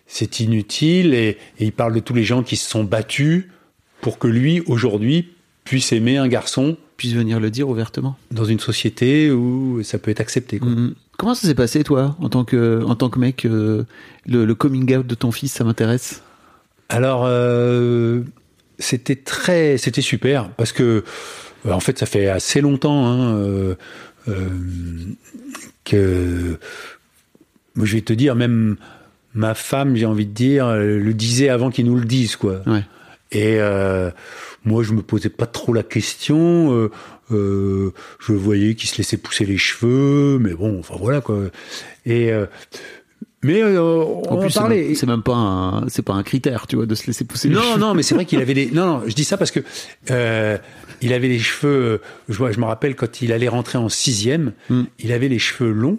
[0.07, 3.45] c'est inutile, et, et il parle de tous les gens qui se sont battus
[4.01, 5.29] pour que lui, aujourd'hui,
[5.65, 8.17] puisse aimer un garçon puisse venir le dire ouvertement.
[8.33, 10.59] dans une société où ça peut être accepté.
[10.59, 10.69] Quoi.
[10.71, 10.95] Mhm.
[11.19, 13.85] Comment ça s'est passé toi en tant que en tant que mec euh,
[14.27, 16.23] le, le coming out de ton fils ça m'intéresse.
[16.89, 18.23] Alors, euh,
[18.79, 21.05] c'était très, c'était super parce que,
[21.67, 23.77] euh, en fait, ça fait assez longtemps hein,
[25.85, 26.59] que,
[27.77, 28.77] je vais te dire, même
[29.35, 32.63] ma femme, j'ai envie de dire, le disait avant qu'ils nous le disent, quoi.
[32.67, 32.85] Ouais.
[33.31, 34.11] Et euh,
[34.65, 36.73] moi, je me posais pas trop la question.
[36.73, 36.91] euh,
[37.33, 41.39] euh, je voyais qu'il se laissait pousser les cheveux, mais bon, enfin voilà quoi.
[42.07, 42.47] Et euh,
[43.45, 44.83] mais euh, on En en plus, c'est parlait.
[44.83, 47.49] même- c'est même pas un, c'est pas un critère, tu vois, de se laisser pousser
[47.49, 47.81] les Non, cheveux.
[47.81, 48.71] non, mais c'est vrai qu'il avait les.
[48.71, 49.61] Non, non, je dis ça parce que
[50.11, 50.59] euh,
[51.03, 52.01] il avait les cheveux.
[52.29, 54.85] Je, vois- je me rappelle quand il allait rentrer en sixième, Hmm.
[54.99, 55.99] il avait les cheveux longs.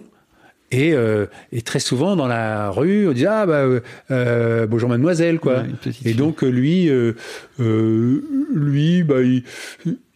[0.72, 3.64] Et, euh, et très souvent dans la rue, on disait ah bah
[4.12, 5.62] euh, bonjour mademoiselle quoi.
[5.62, 7.14] Ouais, et donc lui, euh,
[7.60, 8.22] euh,
[8.54, 9.42] lui bah il,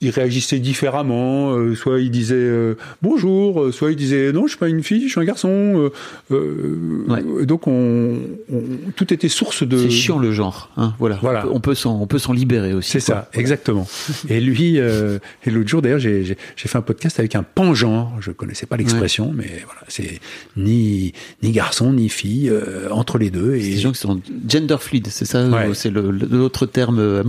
[0.00, 1.54] il réagissait différemment.
[1.54, 4.82] euh, soit il disait euh, bonjour, euh, soit il disait non je suis pas une
[4.82, 5.48] fille, je suis un garçon.
[5.50, 5.90] euh,
[6.32, 7.44] euh, Ouais.
[7.46, 8.16] Donc on,
[8.52, 8.62] on-
[8.96, 9.76] tout était source de.
[9.76, 11.18] C'est chiant le genre, hein, voilà.
[11.20, 11.46] Voilà.
[11.52, 12.90] On peut s'en, on peut s'en libérer aussi.
[12.92, 13.86] C'est ça, exactement.
[14.28, 16.24] et lui, euh, et l'autre jour d'ailleurs, j'ai
[16.56, 18.12] fait un podcast avec un pangenre.
[18.20, 20.20] Je connaissais pas l'expression, mais voilà, c'est
[20.56, 23.54] ni ni garçon ni fille euh, entre les deux.
[23.54, 25.70] Et, des gens qui sont gender fluid, c'est ça, Ouais.
[25.74, 27.22] c'est l'autre terme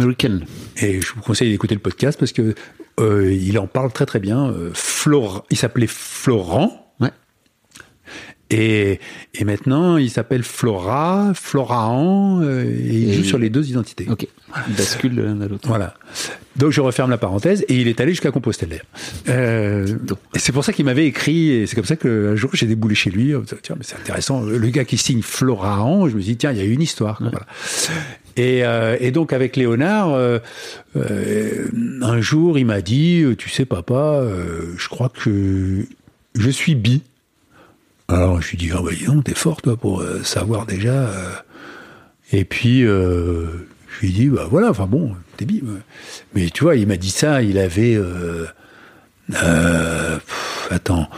[0.77, 2.53] et je vous conseille d'écouter le podcast parce que
[2.99, 4.49] euh, il en parle très très bien.
[4.49, 6.93] Euh, Flor- il s'appelait Florent.
[6.99, 7.09] Ouais.
[8.51, 8.99] Et,
[9.33, 14.05] et maintenant, il s'appelle Flora, Floraan, euh, et il Et joue sur les deux identités.
[14.09, 14.27] Ok.
[14.69, 15.67] Il bascule de l'un à l'autre.
[15.67, 15.95] Voilà.
[16.55, 18.81] Donc je referme la parenthèse et il est allé jusqu'à Compostelle.
[19.27, 19.97] Euh,
[20.35, 23.09] c'est pour ça qu'il m'avait écrit et c'est comme ça qu'un jour j'ai déboulé chez
[23.09, 23.33] lui.
[23.61, 24.41] Tiens, mais c'est intéressant.
[24.43, 27.17] Le gars qui signe Floraan, je me suis dit tiens, il y a une histoire.
[27.19, 27.45] voilà.
[28.37, 30.39] Et, euh, et donc avec Léonard, euh,
[30.97, 31.67] euh,
[32.01, 34.21] un jour il m'a dit, tu sais papa,
[34.77, 35.85] je crois que
[36.35, 37.01] je suis bi.
[38.07, 41.09] Alors je lui dis ah bah dis donc t'es fort toi pour savoir déjà.
[42.31, 43.45] Et puis euh,
[43.87, 45.63] je lui dis bah voilà enfin bon t'es bi.
[46.33, 48.45] Mais tu vois il m'a dit ça il avait euh,
[49.33, 51.09] euh, pff, attends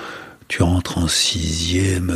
[0.47, 2.15] tu rentres en sixième.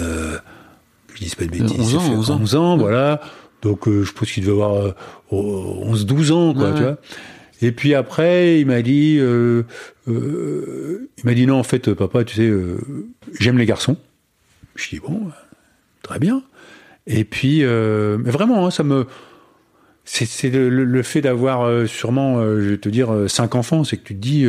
[1.15, 1.79] Je dis pas de bêtises.
[1.79, 2.39] 11 ça ans, fait 11 ans.
[2.41, 3.21] 11 ans voilà.
[3.61, 4.93] Donc euh, je pense qu'il devait avoir euh,
[5.31, 6.97] 11-12 ans quoi Ouais, tu vois.
[7.61, 9.63] Et puis après, il m'a dit, euh,
[10.07, 12.51] euh, il m'a dit non, en fait, papa, tu sais,
[13.39, 13.97] j'aime les garçons.
[14.75, 15.29] Je dis bon,
[16.01, 16.41] très bien.
[17.05, 19.05] Et puis, mais vraiment, hein, ça me,
[20.05, 24.19] c'est le, fait d'avoir sûrement, je vais te dire, cinq enfants, c'est que tu te
[24.19, 24.47] dis,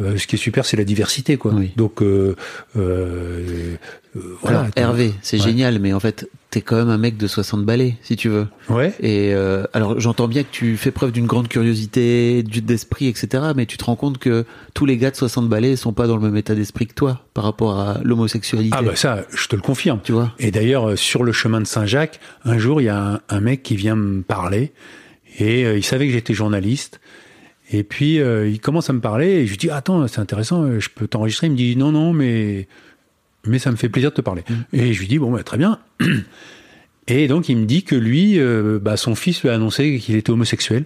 [0.00, 1.52] euh, ce qui est super, c'est la diversité, quoi.
[1.54, 1.72] Oui.
[1.76, 2.34] Donc, euh,
[2.76, 3.76] euh,
[4.16, 4.60] euh, voilà.
[4.60, 5.42] Alors, Hervé, c'est Ouais.
[5.44, 8.46] génial, mais en fait, t'es quand même un mec de 60 balais, si tu veux.
[8.68, 8.92] Ouais.
[9.00, 13.44] Et euh, alors, j'entends bien que tu fais preuve d'une grande curiosité, d'esprit, etc.
[13.56, 14.44] Mais tu te rends compte que
[14.74, 17.22] tous les gars de 60 balais sont pas dans le même état d'esprit que toi
[17.32, 18.76] par rapport à l'homosexualité.
[18.78, 20.00] Ah bah ça, je te le confirme.
[20.04, 23.14] Tu vois Et d'ailleurs, euh, sur le chemin de Saint-Jacques, un jour, il y a
[23.14, 24.72] un, un mec qui vient me parler
[25.38, 27.00] et euh, il savait que j'étais journaliste.
[27.72, 30.78] Et puis, euh, il commence à me parler et je lui dis, attends, c'est intéressant,
[30.78, 31.46] je peux t'enregistrer?
[31.46, 32.68] Il me dit, non, non, mais,
[33.46, 34.44] mais ça me fait plaisir de te parler.
[34.72, 35.78] Et je lui dis, bon, bah, très bien.
[37.08, 40.14] Et donc, il me dit que lui, euh, bah, son fils lui a annoncé qu'il
[40.14, 40.84] était homosexuel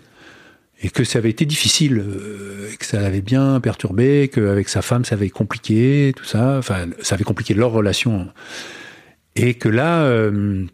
[0.82, 4.82] et que ça avait été difficile, euh, et que ça l'avait bien perturbé, qu'avec sa
[4.82, 6.57] femme, ça avait compliqué, tout ça.
[6.59, 8.28] Enfin, ça avait compliqué leur relation.
[9.36, 10.64] Et que là, euh,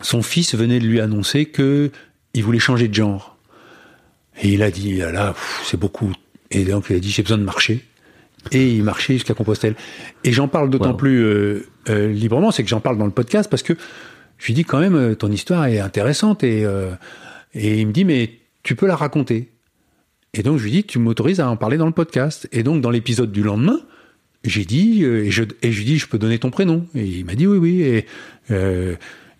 [0.00, 1.90] son fils venait de lui annoncer que
[2.32, 3.38] il voulait changer de genre.
[4.42, 6.12] Et il a dit, ah là, pff, c'est beaucoup.
[6.50, 7.84] Et donc, il a dit, j'ai besoin de marcher.
[8.52, 9.74] Et il marchait jusqu'à Compostelle.
[10.24, 10.96] Et j'en parle d'autant Wow.
[10.96, 13.74] plus euh, euh, librement, c'est que j'en parle dans le podcast parce que
[14.38, 16.42] je lui dis quand même, euh, ton histoire est intéressante.
[16.42, 16.90] Et, euh,
[17.54, 18.30] et il me dit, mais
[18.62, 19.50] tu peux la raconter.
[20.32, 22.48] Et donc, je lui dis, tu m'autorises à en parler dans le podcast.
[22.52, 23.80] Et donc, dans l'épisode du lendemain,
[24.44, 26.86] j'ai dit, et je, et je lui dis, je peux donner ton prénom.
[26.94, 27.82] Et il m'a dit oui, oui.
[27.82, 28.06] Et,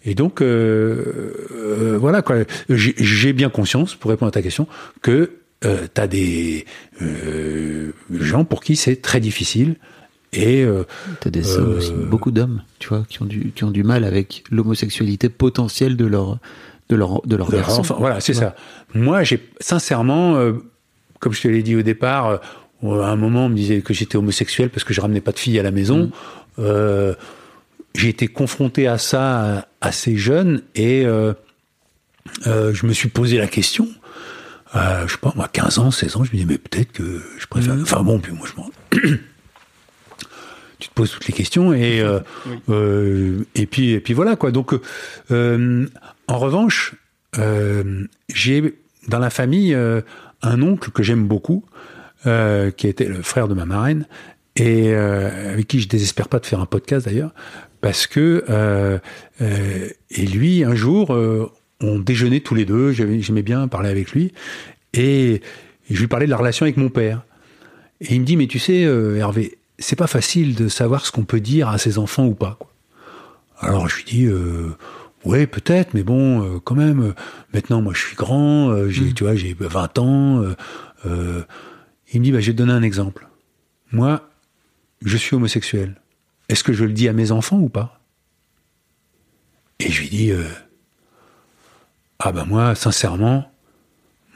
[0.05, 2.39] et donc, voilà, quoi.
[2.69, 4.67] J'ai bien conscience, pour répondre à ta question,
[5.01, 5.31] que
[5.65, 6.65] euh, tu as des
[7.03, 9.77] euh, gens pour qui c'est très difficile.
[10.33, 10.85] Et euh,
[11.21, 13.83] T'as des hommes Euh, aussi, beaucoup d'hommes, tu vois, qui ont du qui ont du
[13.83, 16.39] mal avec l'homosexualité potentielle de leur
[16.89, 17.81] de leur de leur de garçon.
[17.81, 17.97] enfant.
[17.99, 18.55] Voilà, c'est ça.
[18.95, 20.53] Moi, j'ai sincèrement, euh,
[21.19, 22.41] comme je te l'ai dit au départ,
[22.85, 25.33] euh, à un moment, on me disait que j'étais homosexuel parce que je ramenais pas
[25.33, 26.07] de filles à la maison.
[26.07, 26.11] Mm.
[26.61, 27.15] Euh,
[27.95, 31.33] j'ai été confronté à ça assez jeune et euh,
[32.47, 33.89] euh, je me suis posé la question.
[34.77, 37.23] Euh, je sais pas, moi, 15 ans, 16 ans, je me dis, mais peut-être que
[37.39, 37.75] je préfère.
[37.75, 37.83] Mm.
[37.83, 38.71] Enfin bon, puis moi, je m'en.
[40.81, 42.21] tu te poses toutes les questions et euh,
[42.69, 44.51] euh, et puis et puis voilà quoi.
[44.51, 44.75] Donc
[45.31, 45.87] euh,
[46.27, 46.95] en revanche,
[47.39, 50.01] euh, j'ai dans la famille euh,
[50.43, 51.65] un oncle que j'aime beaucoup,
[52.27, 54.07] euh, qui était le frère de ma marraine
[54.57, 57.33] et euh, avec qui je désespère pas de faire un podcast d'ailleurs,
[57.81, 58.99] parce que euh,
[59.41, 64.13] euh, et lui un jour euh, on déjeunait tous les deux, j'aimais bien parler avec
[64.13, 64.33] lui,
[64.93, 65.41] et
[65.89, 67.23] je lui parlais de la relation avec mon père.
[68.01, 71.13] Et il me dit, mais tu sais, euh, Hervé, c'est pas facile de savoir ce
[71.13, 72.57] qu'on peut dire à ses enfants ou pas.
[72.59, 72.71] quoi.
[73.61, 74.71] Alors je lui dis, euh,
[75.25, 77.13] ouais, peut-être, mais bon, euh, quand même, euh,
[77.53, 80.43] maintenant, moi, je suis grand, j'ai, tu vois, j'ai 20 ans.
[80.43, 80.55] euh,
[81.07, 81.43] euh,
[82.13, 83.29] il me dit, bah, je vais te donner un exemple.
[83.93, 84.29] Moi,
[85.05, 86.01] je suis homosexuel.
[86.49, 88.01] Est-ce que je le dis à mes enfants ou pas?
[89.79, 90.43] Et je lui dis, euh,
[92.21, 93.51] ah ben moi, sincèrement,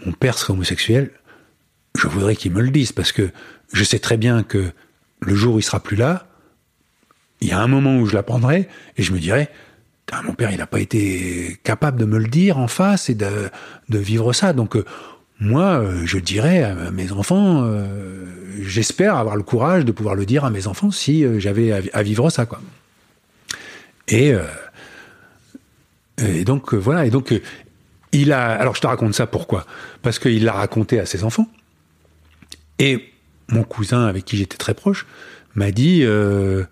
[0.05, 1.11] mon père serait homosexuel,
[1.97, 3.31] je voudrais qu'il me le dise, parce que
[3.73, 4.73] je sais très bien que
[5.21, 6.27] le jour où il sera plus là,
[7.41, 9.49] il y a un moment où je l'apprendrai, et je me dirai,
[10.23, 13.51] mon père, il n'a pas été capable de me le dire en face et de,
[13.89, 14.53] vivre ça.
[14.53, 14.85] Donc, euh,
[15.41, 18.25] moi, euh, je dirais à mes enfants, euh,
[18.61, 21.91] j'espère avoir le courage de pouvoir le dire à mes enfants si j'avais à, vi-
[21.93, 22.61] à vivre ça, quoi.
[24.09, 24.35] Et,
[26.19, 27.07] et donc, voilà.
[27.07, 27.35] Et donc,
[28.15, 28.47] il a.
[28.53, 29.67] Alors, je te raconte ça pourquoi?
[30.03, 31.49] Parce qu'il l'a raconté à ses enfants.
[32.79, 33.05] Et
[33.49, 35.07] mon cousin, avec qui j'étais très proche,
[35.55, 36.65] m'a dit euh,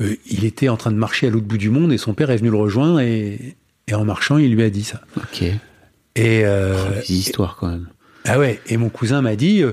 [0.00, 2.30] euh, il était en train de marcher à l'autre bout du monde et son père
[2.30, 3.56] est venu le rejoindre et,
[3.88, 5.00] et en marchant, il lui a dit ça.
[5.16, 5.42] Ok.
[5.42, 7.88] Et, euh, Des histoires quand même.
[8.24, 9.72] ah ouais, et mon cousin m'a dit, euh,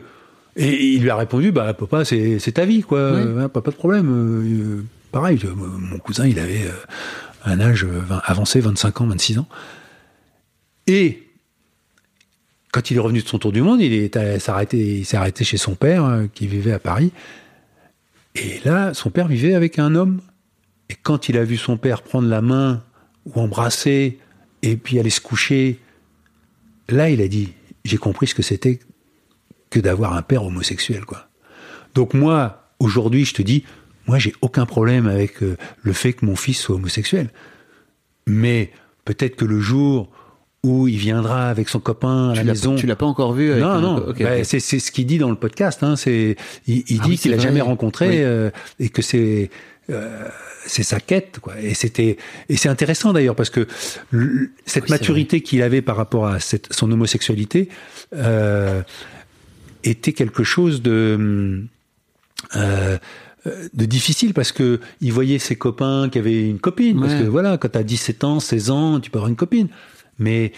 [0.56, 3.14] et il lui a répondu, bah papa, c'est ta vie, quoi,
[3.52, 4.86] pas, pas de problème.
[5.12, 6.70] pareil, mon cousin, il avait
[7.46, 7.88] un âge
[8.26, 9.48] avancé, 25 ans, 26 ans.
[10.88, 11.24] Et
[12.72, 15.76] quand il est revenu de son tour du monde, il s'est arrêté, arrêté chez son
[15.76, 17.12] père, euh, qui vivait à Paris.
[18.36, 20.22] Et là, son père vivait avec un homme.
[20.90, 22.84] Et quand il a vu son père prendre la main
[23.26, 24.18] ou embrasser
[24.64, 25.80] et puis aller se coucher,
[26.90, 27.54] là, il a dit
[27.86, 28.80] j'ai compris ce que c'était
[29.70, 31.04] que d'avoir un père homosexuel.
[31.96, 33.64] Donc moi, aujourd'hui, je te dis,
[34.08, 37.30] moi, j'ai aucun problème avec euh, le fait que mon fils soit homosexuel.
[38.28, 38.72] Mais
[39.06, 40.10] peut-être que le jour
[40.64, 43.52] où il viendra avec son copain à Tu la maison, Tu l'as pas encore vu
[43.52, 45.84] avec non, un- non, ok, bah, c'est c'est ce qu'il dit dans le podcast.
[45.84, 46.38] Hein, c'est,
[46.68, 48.16] il, il Ah dit oui, qu'il a jamais rencontré Oui.
[48.20, 48.50] euh,
[48.80, 49.50] et que c'est
[49.90, 50.26] euh,
[50.66, 51.40] c'est sa quête.
[51.42, 51.60] Quoi.
[51.60, 52.16] Et c'était
[52.48, 53.68] et c'est intéressant d'ailleurs parce que
[54.66, 57.68] cette Oui, maturité qu'il avait par rapport à cette, son homosexualité
[58.16, 58.82] euh,
[59.84, 61.64] était quelque chose de
[62.56, 62.98] euh,
[63.74, 67.58] de difficile parce que il voyait ses copains qui avaient une copine parce que voilà
[67.58, 69.68] quand t'as 17 ans 16 ans tu peux avoir une copine
[70.20, 70.52] mais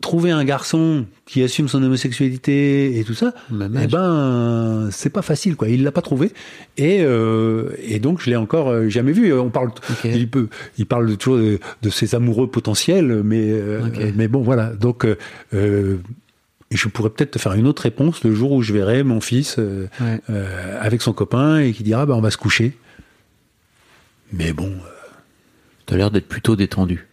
[0.00, 5.22] trouver un garçon qui assume son homosexualité et tout ça Même eh ben c'est pas
[5.22, 5.68] facile quoi.
[5.68, 6.30] Il l'a pas trouvé.
[6.76, 9.32] Et euh, et donc je l'ai encore euh, jamais vu.
[9.32, 9.70] On parle
[10.04, 13.80] il peut il parle toujours de, de ses amoureux potentiels mais euh,
[14.14, 14.66] mais bon voilà.
[14.72, 15.04] Donc
[15.52, 15.96] euh,
[16.70, 19.56] je pourrais peut-être te faire une autre réponse le jour où je verrai mon fils
[19.58, 20.20] euh, Ouais.
[20.30, 22.76] euh, avec son copain et qui dira bah on va se coucher.
[24.32, 24.90] Mais bon, euh,
[25.86, 27.06] T'as l'air d'être plutôt détendu.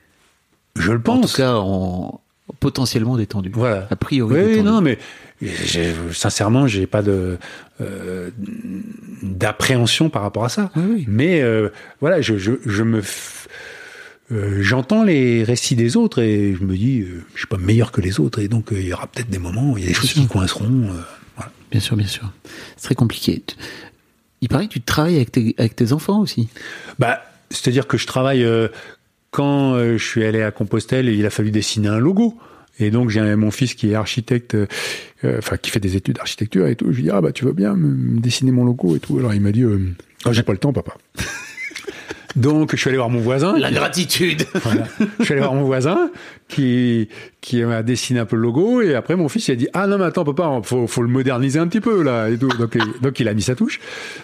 [0.78, 1.32] Je le En pense.
[1.32, 2.20] tout cas, en...
[2.60, 3.50] potentiellement détendu.
[3.54, 3.88] voilà.
[3.90, 4.36] A priori.
[4.36, 4.64] Oui, détendu.
[4.68, 4.98] non, mais
[6.14, 7.38] sincèrement, j'ai pas de
[7.82, 8.30] euh,
[9.22, 10.72] d'appréhension par rapport à ça.
[10.76, 11.06] Oui, oui.
[11.08, 11.70] Mais euh,
[12.02, 13.48] voilà, je, je, je me f-
[14.32, 18.02] euh, j'entends les récits des autres et je me dis, je suis pas meilleur que
[18.02, 19.94] les autres et donc il y aura peut-être des moments où il y a des
[19.94, 20.22] choses sûr.
[20.22, 20.90] qui coinceront.
[21.36, 21.52] voilà.
[21.72, 22.32] Bien sûr, bien sûr.
[22.78, 23.44] C'est très compliqué.
[24.42, 26.50] Il paraît que tu travailles avec tes, avec tes enfants aussi.
[27.00, 28.46] Bah, c'est-à-dire que je travaille
[29.36, 32.36] quand euh, je suis allé à Compostelle il a fallu dessiner un logo.
[32.80, 34.66] Et donc j'ai mon fils qui est architecte, euh,
[35.26, 36.86] euh, enfin qui fait des études d'architecture et tout.
[36.92, 39.18] Je lui dis ah bah tu veux bien dessiner mon logo et tout?
[39.18, 39.80] Alors il m'a dit euh,
[40.24, 40.94] Ah, j'ai pas le temps papa.
[42.36, 43.58] Donc je suis allé voir mon voisin.
[43.58, 44.44] La gratitude.
[44.64, 44.84] Voilà.
[45.20, 46.10] Je suis allé voir mon voisin
[46.50, 47.08] qui
[47.42, 49.88] qui m'a dessiné un peu le logo et après mon fils il a dit ah
[49.88, 52.76] non mais attends papa faut faut le moderniser un petit peu là et tout donc
[52.76, 53.80] il- donc il a mis sa touche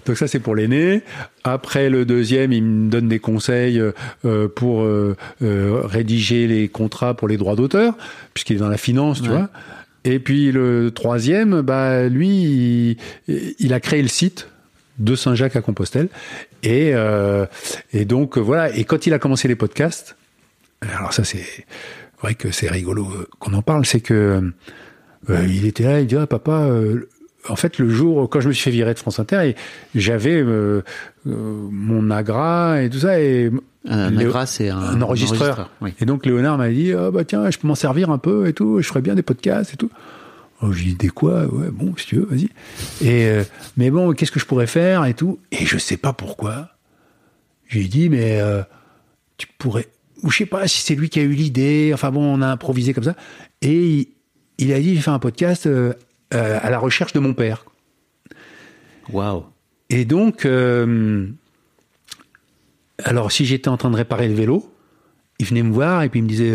[0.05, 1.01] donc ça c'est pour l'aîné
[1.43, 3.91] après le deuxième il me donne des conseils euh,
[4.26, 7.95] euh, pour euh, euh, rédiger les contrats pour les droits d'auteur
[8.34, 9.36] puisqu'il est dans la finance tu Ouais.
[9.38, 9.49] vois
[10.03, 12.97] et puis le troisième bah lui
[13.28, 14.47] il, il a créé le site
[14.99, 16.09] de Saint-Jacques à Compostelle.
[16.64, 17.45] Et, euh,
[17.93, 18.76] et donc, euh, voilà.
[18.76, 20.16] Et quand il a commencé les podcasts,
[20.82, 21.43] alors ça, c'est
[22.22, 24.51] vrai que c'est rigolo euh, qu'on en parle, c'est que
[25.30, 27.07] euh, il était là, il dit, ah, papa, euh,
[27.49, 29.55] en fait, le jour, quand je me suis fait virer de France Inter,
[29.95, 30.43] j'avais
[31.26, 33.51] mon agra et tout ça, et
[33.88, 35.72] Un agra, c'est un, un enregistreur.
[35.82, 35.93] oui.
[35.99, 38.53] Et donc Léonard m'a dit ah bah tiens je peux m'en servir un peu et
[38.53, 39.89] tout je ferais bien des podcasts et tout.
[40.64, 41.45] Oh, j'ai dit des quoi?
[41.47, 42.49] Ouais bon si tu veux vas-y.
[43.01, 43.43] Et euh,
[43.78, 45.39] mais bon qu'est-ce que je pourrais faire et tout?
[45.51, 46.70] Et je sais pas pourquoi.
[47.68, 48.62] J'ai dit mais euh,
[49.38, 49.88] tu pourrais
[50.22, 52.47] ou je sais pas si c'est lui qui a eu l'idée enfin bon on a
[52.47, 53.16] improvisé comme ça
[53.64, 54.07] et il,
[54.59, 55.93] il a dit j'ai fait un podcast euh,
[56.30, 57.66] à la recherche de mon père.
[59.12, 59.45] Waouh.
[59.89, 60.47] Et donc,
[63.03, 64.72] alors si j'étais en train de réparer le vélo,
[65.39, 66.53] il venait me voir et puis il me disait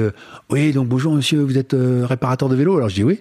[0.49, 2.77] Oui, donc bonjour monsieur, vous êtes réparateur de vélo?
[2.77, 3.21] Alors je dis oui.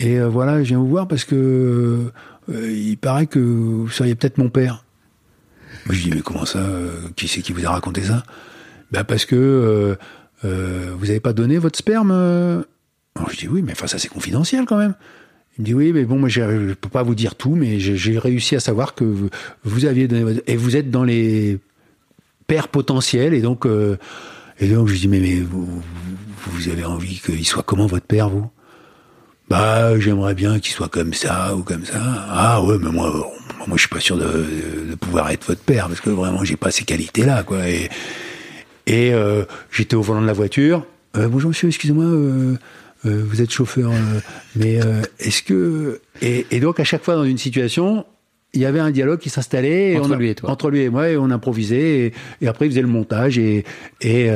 [0.00, 2.10] Et euh, voilà, je viens vous voir parce que
[2.52, 4.84] euh, il paraît que vous seriez peut-être mon père.
[5.86, 8.22] Moi, je dis Mais comment ça euh, Qui c'est qui vous a raconté ça?
[8.92, 9.96] Ben parce que
[10.42, 14.66] vous n'avez pas donné votre sperme Alors je dis Oui, mais enfin, ça c'est confidentiel
[14.66, 14.94] quand même.
[15.56, 18.18] Il me dit oui, mais bon, moi je peux pas vous dire tout, mais j'ai
[18.18, 19.04] réussi à savoir que
[19.64, 21.58] vous, aviez donné votre- et vous êtes dans les
[22.46, 23.96] pères potentiels et donc euh,
[24.60, 25.82] et donc je dis mais mais vous-
[26.46, 28.48] vous avez envie qu'il soit comment votre père vous?
[29.48, 32.00] Bah j'aimerais bien qu'il soit comme ça ou comme ça.
[32.30, 33.12] Ah ouais, mais moi
[33.66, 34.24] moi je suis pas sûr de,
[34.90, 37.68] de pouvoir être votre père parce que vraiment j'ai pas ces qualités là quoi.
[37.68, 37.90] Et,
[38.86, 40.86] et euh, j'étais au volant de la voiture.
[41.16, 42.56] Euh, bonjour monsieur, excusez-moi, euh,
[43.04, 43.90] vous êtes chauffeur,
[44.56, 44.80] mais
[45.20, 48.06] est-ce que et, et donc à chaque fois dans une situation,
[48.54, 50.50] il y avait un dialogue qui s'installait Entre on a- lui et toi.
[50.50, 53.64] entre lui et moi et on improvisait et, et après il faisait le montage et
[54.00, 54.30] et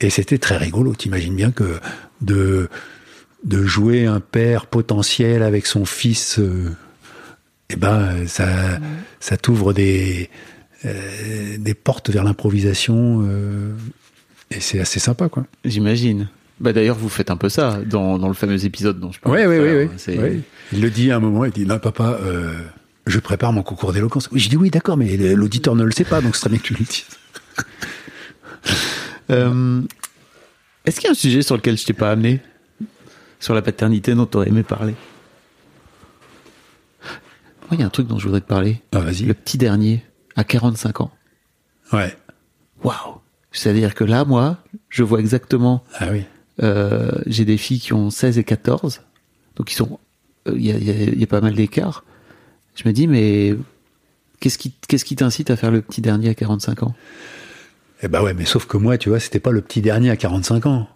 [0.00, 0.94] et c'était très rigolo.
[0.94, 1.64] T'imagines bien que
[2.20, 2.68] de
[3.44, 6.70] de jouer un père potentiel avec son fils, euh,
[7.70, 8.46] eh ben ça
[9.20, 10.30] ça t'ouvre des
[10.84, 13.72] euh, des portes vers l'improvisation euh,
[14.50, 15.44] et c'est assez sympa quoi.
[15.64, 16.28] J'imagine.
[16.60, 19.36] Bah d'ailleurs, vous faites un peu ça dans, dans le fameux épisode dont je parle.
[19.36, 20.42] Oui, oui, oui, oui.
[20.72, 22.20] Il le dit à un moment, il dit non papa,
[23.06, 24.28] je prépare mon concours d'éloquence.
[24.30, 26.60] Oui, j'ai dit oui d'accord, mais l'auditeur ne le sait pas, donc ce serait bien
[26.60, 27.04] que tu le dises.
[30.86, 32.40] Est-ce qu'il y a un sujet sur lequel je t'ai pas amené?
[33.44, 34.94] Sur la paternité dont tu aurais aimé parler
[37.02, 38.80] Moi, il y a un truc dont je voudrais te parler.
[38.92, 39.24] Ah vas-y.
[39.24, 40.02] Le petit dernier,
[40.34, 41.10] à 45 ans.
[41.92, 42.16] Ouais.
[42.82, 43.20] Waouh
[43.52, 44.56] C'est-à-dire que là, moi,
[44.88, 45.84] je vois exactement...
[45.98, 46.22] Ah oui.
[46.62, 49.02] euh, J'ai des filles qui ont 16 et 14.
[49.56, 49.98] Donc, ils sont...
[50.48, 52.02] euh, Il y, y a- il y a pas mal d'écart.
[52.76, 53.54] Je me dis, mais...
[54.40, 56.94] Qu'est-ce qui qu'est-ce qui t'incite à faire le petit dernier à 45 ans?
[58.02, 60.16] Eh ben ouais, mais sauf que moi, tu vois, c'était pas le petit dernier à
[60.16, 60.88] 45 ans.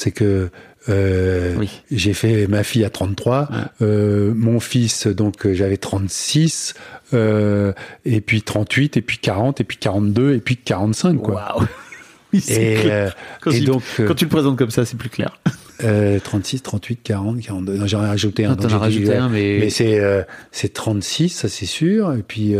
[0.00, 0.48] C'est que
[0.88, 1.82] euh, Oui.
[1.90, 3.48] j'ai fait ma fille à 33,
[3.82, 6.74] euh, mon fils, donc euh, j'avais 36,
[7.14, 7.72] euh,
[8.04, 11.56] et puis 38, et puis 40, et puis 42, et puis 45, quoi.
[11.56, 11.66] Waouh
[12.32, 13.08] Oui, c'est Et, clair.
[13.08, 15.40] euh, Quand, et tu- donc, euh, quand tu le présentes comme ça, c'est plus clair.
[15.82, 17.74] euh, 36, 38, 40, 42.
[17.76, 18.52] Non, j'en ai rajouté un.
[18.56, 20.22] As j'ai rajouté un, mais- mais c'est euh,
[20.52, 22.12] c'est 36, ça c'est sûr.
[22.12, 22.54] Et puis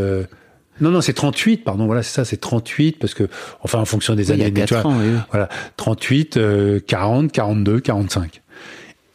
[0.81, 1.65] non, non, c'est 38.
[1.65, 3.29] Pardon, voilà, c'est ça, c'est 38 parce que
[3.63, 6.37] enfin en fonction des Oui, il y a années, tu vois, ans, oui, voilà, 38,
[6.37, 8.43] euh, 40, 42, 45.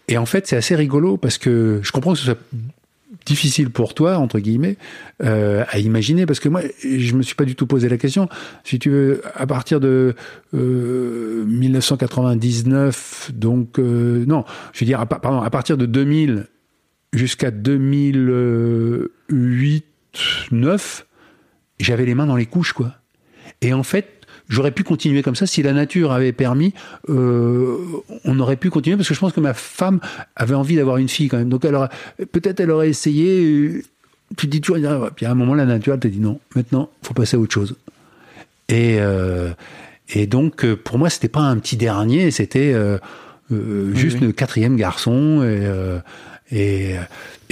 [0.09, 2.37] Et en fait, c'est assez rigolo parce que je comprends que ce soit
[3.25, 4.75] difficile pour toi entre guillemets
[5.23, 8.27] euh, à imaginer parce que moi je me suis pas du tout posé la question
[8.65, 10.13] si tu veux à partir de
[10.53, 14.43] euh, 1999 donc euh, non
[14.73, 16.47] je veux dire à, pa- pardon à partir de 2000
[17.13, 19.85] jusqu'à 2008
[20.51, 21.05] 9
[21.83, 22.93] j'avais les mains dans les couches quoi.
[23.61, 26.73] Et en fait j'aurais pu continuer comme ça si la nature avait permis
[27.09, 27.77] euh,
[28.25, 29.99] on aurait pu continuer parce que je pense que ma femme
[30.35, 31.49] avait envie d'avoir une fille quand même.
[31.49, 31.61] Donc
[32.31, 33.83] peut-être elle aurait essayé euh,
[34.37, 36.89] tu te dis toujours puis à un moment la nature elle te dit non maintenant
[37.03, 37.75] faut passer à autre chose.
[38.69, 39.51] Et euh,
[40.09, 42.97] et donc pour moi c'était pas un petit dernier c'était euh,
[43.93, 45.67] juste le quatrième garçon et
[46.51, 46.95] et,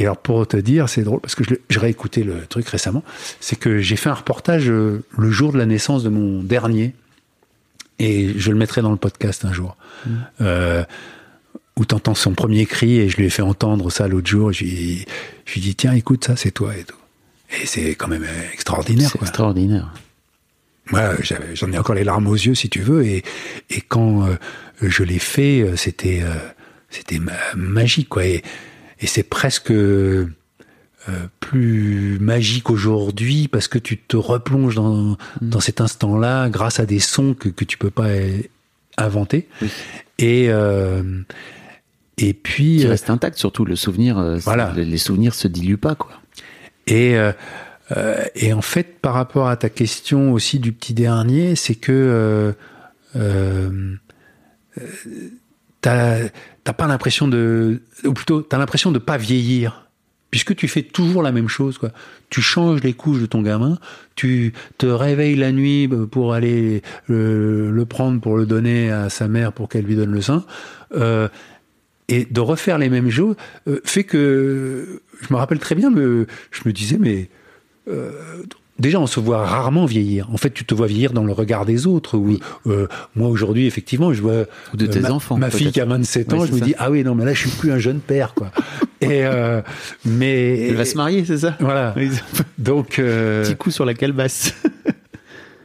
[0.02, 3.04] et alors pour te dire, c'est drôle parce que je, je réécouté le truc récemment,
[3.39, 6.95] c'est que j'ai fait un reportage euh, le jour de la naissance de mon dernier
[7.99, 9.78] et je le mettrai dans le podcast un jour.
[10.41, 10.84] Euh,
[11.78, 14.52] où t'entends son premier cri et je lui ai fait entendre ça l'autre jour.
[14.52, 15.06] Je lui,
[15.45, 16.97] je lui ai dit tiens écoute ça c'est toi et tout.
[17.62, 19.10] Et c'est quand même euh, extraordinaire.
[19.12, 19.93] C'est extraordinaire.
[20.89, 21.12] Moi,
[21.54, 23.06] j'en ai encore les larmes aux yeux, si tu veux.
[23.06, 23.24] Et,
[23.70, 24.36] et quand euh,
[24.82, 26.34] je l'ai fait, c'était euh,
[26.89, 28.26] c'était ma- magique, quoi.
[28.26, 28.41] Et,
[29.02, 30.28] et c'est presque euh,
[31.39, 36.99] plus magique aujourd'hui parce que tu te replonges dans, dans cet instant-là grâce à des
[36.99, 38.41] sons que, que tu peux pas euh,
[38.97, 39.47] inventer.
[40.20, 41.24] Et euh,
[42.18, 44.22] et puis Qui euh, reste intact, surtout le souvenir.
[44.43, 44.74] Voilà.
[44.76, 46.12] Les souvenirs se diluent pas, quoi.
[46.88, 51.76] Et, euh, et en fait, par rapport à ta question aussi du petit dernier, c'est
[51.76, 52.54] que
[53.16, 53.95] euh,
[55.82, 56.29] t'as
[56.63, 59.88] pas l'impression de, ou plutôt t'as l'impression de pas vieillir,
[60.29, 61.77] puisque tu fais toujours la même chose.
[61.77, 61.91] Quoi.
[62.29, 63.77] Tu changes les couches de ton gamin,
[64.15, 69.51] tu te réveilles la nuit pour aller le, prendre pour le donner à sa mère
[69.53, 70.45] pour qu'elle lui donne le sein.
[70.95, 71.27] Euh,
[72.07, 73.36] et de refaire les mêmes choses
[73.69, 77.29] euh, fait que je me rappelle très bien, je me disais, mais
[77.88, 78.11] euh,
[78.80, 80.30] déjà on se voit rarement vieillir.
[80.32, 82.17] En fait, tu te vois vieillir dans le regard des autres.
[82.17, 85.82] Ou euh, moi aujourd'hui, effectivement, je vois Ou de tes ma, enfants, ma fille qui
[85.82, 86.65] a 27 ans, je me ça.
[86.65, 88.51] dis ah oui non mais là je suis plus un jeune père quoi.
[89.01, 89.61] et euh,
[90.05, 91.55] mais Elle va se marier, c'est ça?
[91.59, 91.95] Voilà.
[92.57, 94.53] Donc euh, Petit coup sur la calebasse.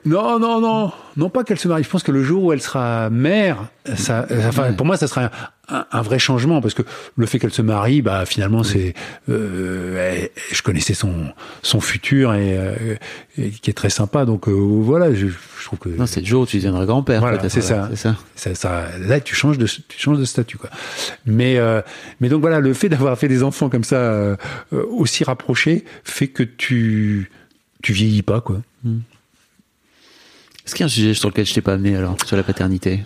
[0.06, 1.82] Non, non, non, non pas qu'elle se marie.
[1.82, 5.30] Je pense que le jour où elle sera mère, ça, enfin, pour moi, ça sera
[5.68, 6.82] un, un, vrai changement parce que
[7.16, 8.94] le fait qu'elle se marie, bah finalement, c'est,
[9.28, 11.32] euh, je connaissais son
[11.62, 12.94] son futur et, euh,
[13.36, 14.24] et, qui est très sympa.
[14.24, 17.20] Donc euh, voilà, je, je, trouve que non, c'est le jour où tu deviendras grand-père.
[17.20, 17.90] Voilà, c'est ça.
[17.94, 18.14] ça.
[18.36, 18.54] ça.
[18.54, 20.70] Ça, Là, tu changes de tu changes de statut quoi.
[21.24, 21.82] Mais euh,
[22.20, 24.36] mais donc voilà, le fait d'avoir fait des enfants comme ça euh,
[24.70, 27.30] aussi rapprochés fait que tu
[27.82, 28.62] tu vieillis pas quoi.
[28.84, 28.98] Mm.
[30.66, 32.42] Est-ce qu'il y a un sujet sur lequel je t'ai pas amené alors, sur la
[32.42, 33.04] paternité?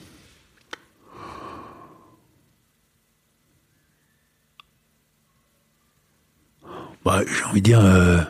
[7.05, 8.21] Bah, J'ai envie de dire, euh,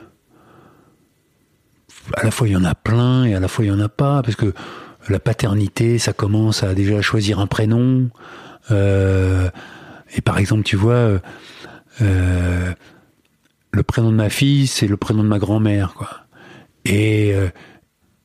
[2.14, 3.78] à la fois il y en a plein et à la fois il y en
[3.78, 4.52] a pas, parce que
[5.08, 8.10] la paternité, ça commence à déjà choisir un prénom.
[8.72, 9.48] Euh,
[10.12, 11.20] et par exemple, tu vois,
[12.02, 12.74] euh,
[13.70, 16.26] le prénom de ma fille, c'est le prénom de ma grand-mère, quoi.
[16.84, 17.32] Et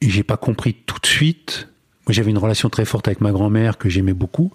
[0.09, 1.67] j'ai pas compris tout de suite.
[2.07, 4.51] Moi, j'avais une relation très forte avec ma grand-mère que j'aimais beaucoup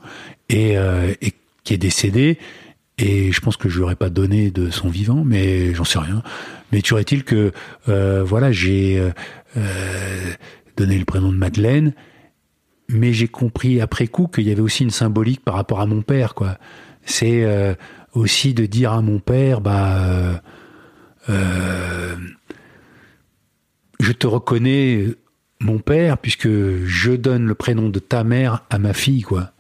[0.48, 1.34] et, euh, et,
[1.64, 2.38] qui est décédée.
[2.98, 5.98] Et je pense que je lui aurais pas donné de son vivant, mais j'en sais
[5.98, 6.22] rien.
[6.70, 7.53] Mais tu est-il que
[7.88, 9.11] euh, voilà, j'ai euh,
[9.57, 10.32] euh,
[10.76, 11.94] donné le prénom de Madeleine,
[12.88, 16.03] mais j'ai compris après coup qu'il y avait aussi une symbolique par rapport à mon
[16.03, 16.59] père, quoi.
[17.07, 17.74] C'est euh,
[18.12, 20.42] aussi de dire à mon père, bah,
[21.28, 22.16] je
[24.12, 25.07] te reconnais
[25.61, 29.53] mon père, puisque je donne le prénom de ta mère à ma fille, quoi.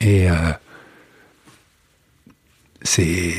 [0.00, 0.34] Et euh,
[2.82, 3.34] c'est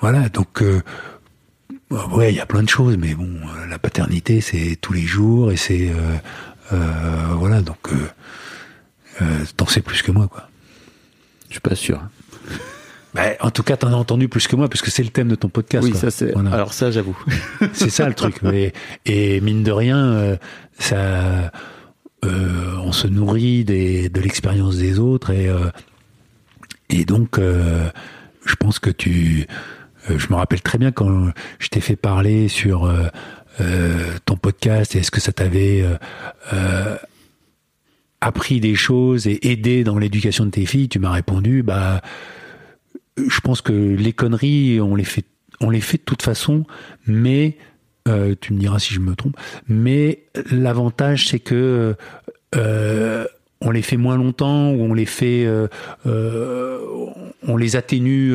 [0.00, 0.82] voilà, donc euh,
[1.90, 5.52] ouais, il y a plein de choses, mais bon, la paternité, c'est tous les jours
[5.52, 5.90] et c'est
[6.72, 7.88] euh, voilà, donc
[9.56, 10.48] t'en sais plus que moi, quoi.
[11.48, 12.00] Je suis pas sûr.
[13.14, 15.28] Bah, en tout cas, t'en as entendu plus que moi, parce que c'est le thème
[15.28, 15.84] de ton podcast.
[15.84, 16.36] Oui, ça c'est.
[16.36, 17.18] Alors ça, j'avoue.
[17.72, 18.42] c'est ça le truc.
[18.42, 18.72] Mais,
[19.06, 20.36] et mine de rien, euh,
[20.78, 21.50] ça,
[22.24, 25.70] euh, on se nourrit des, de l'expérience des autres et euh,
[26.88, 29.46] et donc, je pense que tu.
[30.08, 31.30] Je me rappelle très bien quand
[31.60, 32.92] je t'ai fait parler sur
[34.24, 34.96] ton podcast.
[34.96, 35.84] Est-ce que ça t'avait
[38.20, 42.02] appris des choses et aidé dans l'éducation de tes filles Tu m'as répondu, bah
[43.28, 45.24] je pense que les conneries, on les fait,
[45.60, 46.64] on les fait de toute façon,
[47.06, 47.56] mais
[48.08, 49.36] euh, tu me diras si je me trompe.
[49.68, 51.96] Mais l'avantage, c'est que
[52.56, 53.26] euh,
[53.60, 56.78] on les fait moins longtemps ou on les fait, euh,
[57.46, 58.32] on les atténue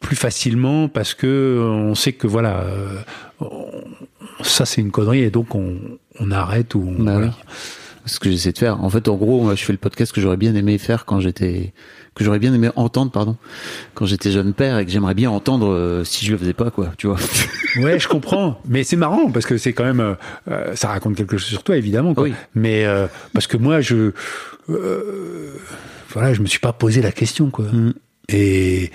[0.00, 2.66] plus facilement parce que on sait que voilà,
[4.42, 5.98] ça c'est une connerie et donc on,
[6.30, 7.20] arrête ou on, bah
[8.04, 8.82] ce que j'essaie de faire.
[8.82, 11.72] En fait, en gros, je fais le podcast que j'aurais bien aimé faire quand j'étais,
[12.14, 13.36] que j'aurais bien aimé entendre, pardon,
[13.94, 16.70] quand j'étais jeune père et que j'aimerais bien entendre euh, si je le faisais pas,
[16.70, 17.16] quoi, tu vois.
[17.76, 18.60] ouais, je comprends.
[18.66, 20.14] Mais c'est marrant parce que c'est quand même, euh,
[20.50, 22.24] euh, ça raconte quelque chose sur toi, évidemment, quoi.
[22.24, 22.34] Oui.
[22.54, 22.84] Mais
[23.32, 24.12] parce que moi, je,
[24.68, 27.66] voilà, je me suis pas posé la question, quoi.
[27.66, 27.94] Mm.
[28.28, 28.90] Et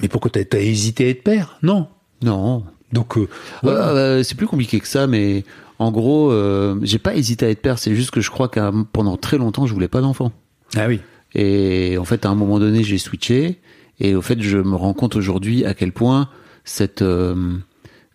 [0.00, 1.58] mais pourquoi t'as as hésité à être père?
[1.62, 1.88] Non.
[2.22, 2.64] Non.
[2.92, 3.14] Donc,
[3.62, 5.44] c'est plus compliqué que ça, mais
[5.78, 7.78] en gros, euh, j'ai pas hésité à être père.
[7.78, 10.32] C'est juste que je crois que pendant très longtemps, je voulais pas d'enfant.
[10.76, 11.00] Ah oui.
[11.34, 13.60] Et en fait, à un moment donné, j'ai switché.
[14.00, 16.28] Et au fait, je me rends compte aujourd'hui à quel point
[16.64, 17.56] cette euh,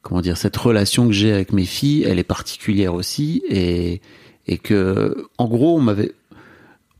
[0.01, 3.43] comment dire cette relation que j'ai avec mes filles, elle est particulière aussi.
[3.49, 4.01] Et
[4.45, 6.11] et que en gros, on m'avait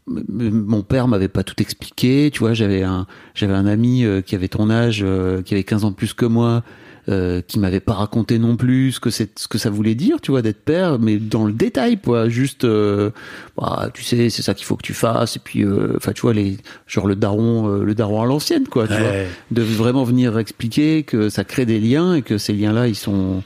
[0.06, 4.36] mon père m'avait pas tout expliqué, tu vois, j'avais un j'avais un ami euh, qui
[4.36, 5.06] avait ton âge,
[5.46, 6.64] qui avait 15 ans de plus que moi,
[7.10, 10.22] euh, qui m'avait pas raconté non plus ce que c'est ce que ça voulait dire
[10.22, 12.30] tu vois d'être père mais dans le détail quoi.
[12.30, 13.12] Juste euh,
[13.58, 16.22] bah, tu sais c'est ça qu'il faut que tu fasses et puis euh, enfin tu
[16.22, 19.12] vois les genre le daron euh, le daron à l'ancienne quoi tu vois.
[19.52, 22.96] De vraiment venir expliquer que ça crée des liens et que ces liens là ils
[22.96, 23.44] sont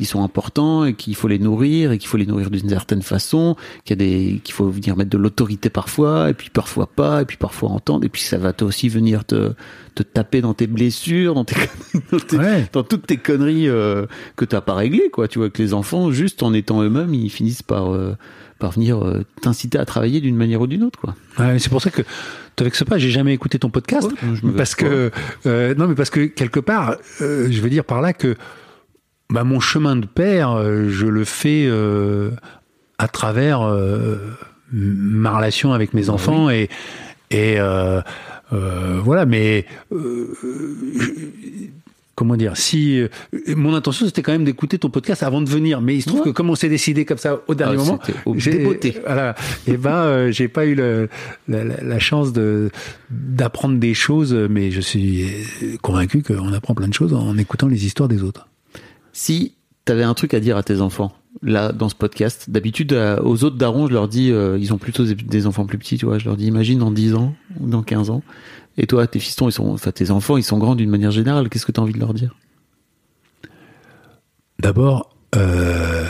[0.00, 3.02] ils sont importants et qu'il faut les nourrir et qu'il faut les nourrir d'une certaine
[3.02, 6.86] façon, qu'il y a des qu'il faut venir mettre de l'autorité parfois et puis parfois
[6.86, 9.52] pas et puis parfois entendre et puis ça va aussi venir te
[9.94, 11.56] te taper dans tes blessures, dans tes,
[12.72, 15.28] dans, toutes tes conneries euh, que t'as pas réglées quoi.
[15.28, 18.16] Tu vois que les enfants juste en étant eux-mêmes, ils finissent par euh,
[18.58, 21.14] par venir euh, t'inciter à travailler d'une manière ou d'une autre quoi.
[21.38, 22.02] Ouais, c'est pour ça que
[22.58, 24.08] avec ce pas, j'ai jamais écouté ton podcast
[24.56, 25.10] parce que
[25.46, 28.36] euh, non mais parce que quelque part, je veux dire par là que
[29.30, 32.30] bah, mon chemin de père, euh, je le fais euh,
[32.98, 34.16] à travers euh,
[34.72, 36.68] ma relation avec mes bah enfants et
[37.30, 37.58] et
[38.50, 39.24] voilà.
[39.26, 39.66] Mais
[42.16, 43.02] comment dire Si
[43.46, 46.22] mon intention c'était quand même d'écouter ton podcast avant de venir, mais il se trouve
[46.22, 48.00] que comme on s'est décidé comme ça au dernier ah, moment,
[48.36, 48.64] j'ai
[49.06, 49.36] voilà,
[49.68, 51.08] et ben j'ai pas eu le,
[51.46, 52.70] la, la, chance de
[53.10, 55.24] d'apprendre des choses, mais je suis
[55.82, 58.48] convaincu qu'on apprend plein de choses en écoutant les histoires des autres.
[59.12, 59.54] Si
[59.84, 62.50] t'avais un truc à dire à tes enfants là dans ce podcast.
[62.50, 65.78] D'habitude, euh, aux autres darons, je leur dis, euh, ils ont plutôt des, enfants plus
[65.78, 66.18] petits, tu vois.
[66.18, 68.22] Je leur dis, imagine dans 10 ans ou dans 15 ans.
[68.76, 71.48] Et toi, tes fistons, ils sont, enfin tes enfants, ils sont grands d'une manière générale.
[71.48, 72.36] Qu'est-ce que tu as envie de leur dire?
[74.58, 76.08] D'abord, euh,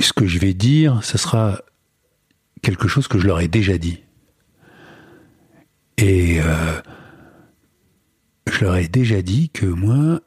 [0.00, 1.62] ce que je vais dire, ce sera
[2.62, 3.98] quelque chose que je leur ai déjà dit.
[5.96, 6.38] Et
[8.58, 10.20] je leur ai déjà dit que moi,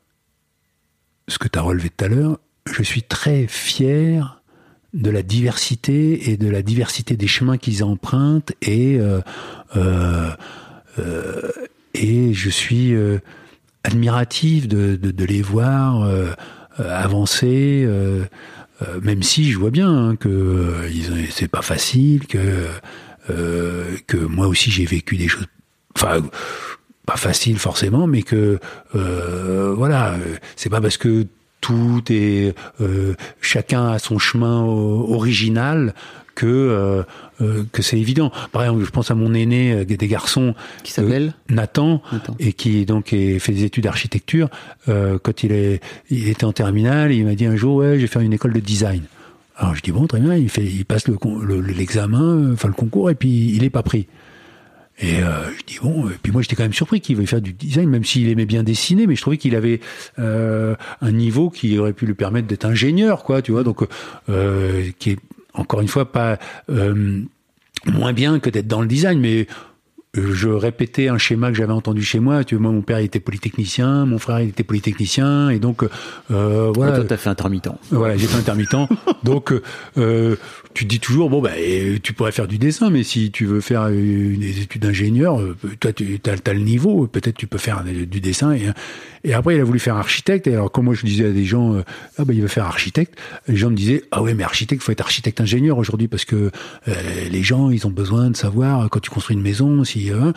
[1.27, 4.41] ce que tu as relevé tout à l'heure, je suis très fier
[4.93, 9.19] de la diversité et de la diversité des chemins qu'ils empruntent et euh,
[9.75, 10.31] euh,
[10.99, 11.51] euh,
[11.93, 12.93] et je suis
[13.83, 16.09] admiratif de, les voir
[16.77, 17.85] avancer
[19.01, 20.89] même si je vois bien hein, que
[21.31, 22.67] c'est pas facile que
[24.07, 25.47] que moi aussi j'ai vécu des choses
[25.95, 26.21] enfin
[27.11, 28.59] pas facile forcément, mais que
[28.95, 31.27] euh, voilà, euh, c'est pas parce que
[31.59, 35.93] tout est euh, chacun a son chemin o- original
[36.35, 37.03] que euh,
[37.41, 38.31] euh, que c'est évident.
[38.53, 42.35] Par exemple, je pense à mon aîné euh, des garçons Qui s'appelle euh, Nathan, Nathan.
[42.39, 44.49] et qui donc est- fait des études d'architecture.
[44.87, 48.01] Euh, quand il est il était en terminale, il m'a dit un jour ouais, je
[48.01, 49.03] vais faire une école de design.
[49.57, 52.69] Alors je dis bon très bien, il fait il passe le le- l'examen, euh, enfin
[52.69, 54.07] le concours et puis il est pas pris.
[55.01, 57.41] Et euh, je dis bon, et puis moi j'étais quand même surpris qu'il veuille faire
[57.41, 59.79] du design, même s'il aimait bien dessiner, mais je trouvais qu'il avait
[60.19, 63.81] euh, un niveau qui aurait pu lui permettre d'être ingénieur, quoi, tu vois, donc
[64.29, 65.19] euh, qui est
[65.53, 66.37] encore une fois pas
[67.87, 69.47] moins bien que d'être dans le design, mais
[70.13, 72.43] je répétais un schéma que j'avais entendu chez moi.
[72.43, 75.83] Tu vois, moi, mon père il était polytechnicien, mon frère il était polytechnicien, et donc
[76.31, 76.97] euh, voilà.
[76.97, 77.69] Toi, t'as fait intermittent.
[77.91, 78.75] Voilà, j'étais intermittent.
[79.23, 79.61] Donc, euh,
[79.97, 80.35] euh,
[80.73, 81.51] tu te dis toujours, bon, bah,
[82.01, 85.91] tu pourrais faire du dessin, mais si tu veux faire des études d'ingénieur, euh, toi,
[85.93, 88.53] tu as, le niveau, peut-être tu peux faire du dessin.
[88.53, 88.69] Et,
[89.23, 90.47] et après, il a voulu faire architecte.
[90.47, 91.81] Et alors, quand moi, je disais à des gens, euh,
[92.17, 94.91] ah, bah, il veut faire architecte, les gens me disaient, ah ouais, mais architecte, faut
[94.91, 96.51] être architecte-ingénieur aujourd'hui, parce que
[96.87, 96.93] euh,
[97.29, 100.00] les gens, ils ont besoin de savoir, quand tu construis une maison, si...
[100.09, 100.33] euh,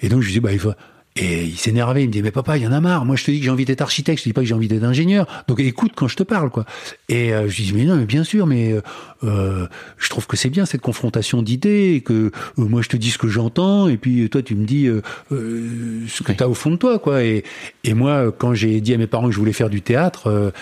[0.00, 0.72] et donc, je disais, bah, il faut...
[1.20, 3.04] Et il s'énervait, il me dit mais papa, il y en a marre.
[3.04, 4.54] Moi, je te dis que j'ai envie d'être architecte, je te dis pas que j'ai
[4.54, 5.26] envie d'être ingénieur.
[5.48, 6.64] Donc écoute quand je te parle, quoi.
[7.08, 8.82] Et euh, je dis mais non, mais bien sûr, mais euh,
[9.24, 9.66] euh,
[9.96, 13.10] je trouve que c'est bien cette confrontation d'idées, et que euh, moi je te dis
[13.10, 14.88] ce que j'entends, et puis toi tu me dis
[15.30, 17.24] ce que tu as au fond de toi, quoi.
[17.24, 17.42] Et,
[17.82, 20.52] et moi, quand j'ai dit à mes parents que je voulais faire du théâtre.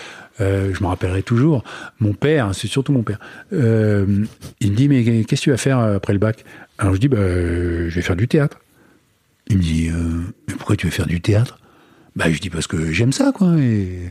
[0.41, 1.65] Euh, euh, je me rappellerai toujours.
[2.01, 3.19] Mon père, c'est surtout mon père.
[3.53, 4.25] euh,
[4.61, 6.45] il me dit mais qu'est-ce que tu vas faire après le bac?
[6.79, 8.59] Alors je dis bah euh, je vais faire du théâtre.
[9.49, 9.95] Il me dit, euh,
[10.49, 11.59] mais pourquoi tu veux faire du théâtre?
[12.17, 13.55] Bah, je dis parce que j'aime ça, quoi.
[13.59, 14.11] Et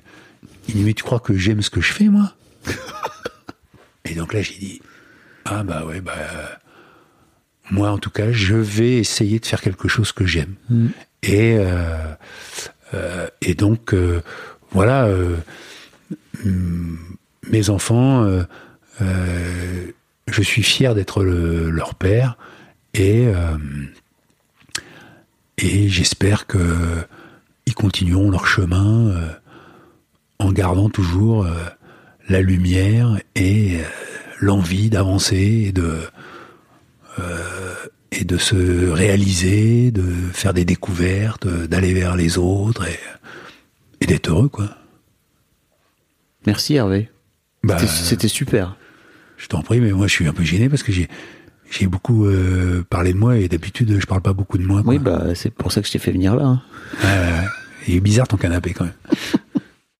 [0.69, 2.33] il me dit, mais tu crois que j'aime ce que je fais, moi?
[4.05, 4.81] Et donc là, j'ai dit,
[5.43, 6.13] ah bah ouais, bah
[7.71, 10.55] moi, en tout cas, je vais essayer de faire quelque chose que j'aime.
[11.23, 11.97] Et euh,
[12.93, 14.21] euh, et donc euh,
[14.71, 15.35] voilà, euh,
[17.51, 18.43] mes enfants, euh,
[19.01, 19.87] euh,
[20.27, 22.37] je suis fier d'être le- leur père
[22.93, 23.57] et euh,
[25.57, 26.57] j'espère que
[27.65, 29.29] ils continueront leur chemin euh,
[30.39, 31.53] en gardant toujours euh,
[32.29, 33.83] la lumière et euh,
[34.39, 35.99] l'envie d'avancer et de
[37.19, 37.75] euh,
[38.11, 42.99] et de se réaliser, de faire des découvertes, d'aller vers les autres et,
[44.01, 44.69] et d'être heureux quoi.
[46.45, 47.09] Merci Hervé.
[47.63, 48.75] Bah, C'était- super.
[49.37, 51.07] je t'en prie, mais moi je suis un peu gêné parce que j'ai
[51.71, 54.83] j'ai beaucoup euh, parlé de moi et d'habitude je parle pas beaucoup de moi.
[54.83, 54.93] quoi.
[54.93, 56.45] Oui, bah c'est pour ça que je t'ai fait venir là.
[56.45, 56.61] hein.
[57.87, 58.93] Il est bizarre ton canapé quand même.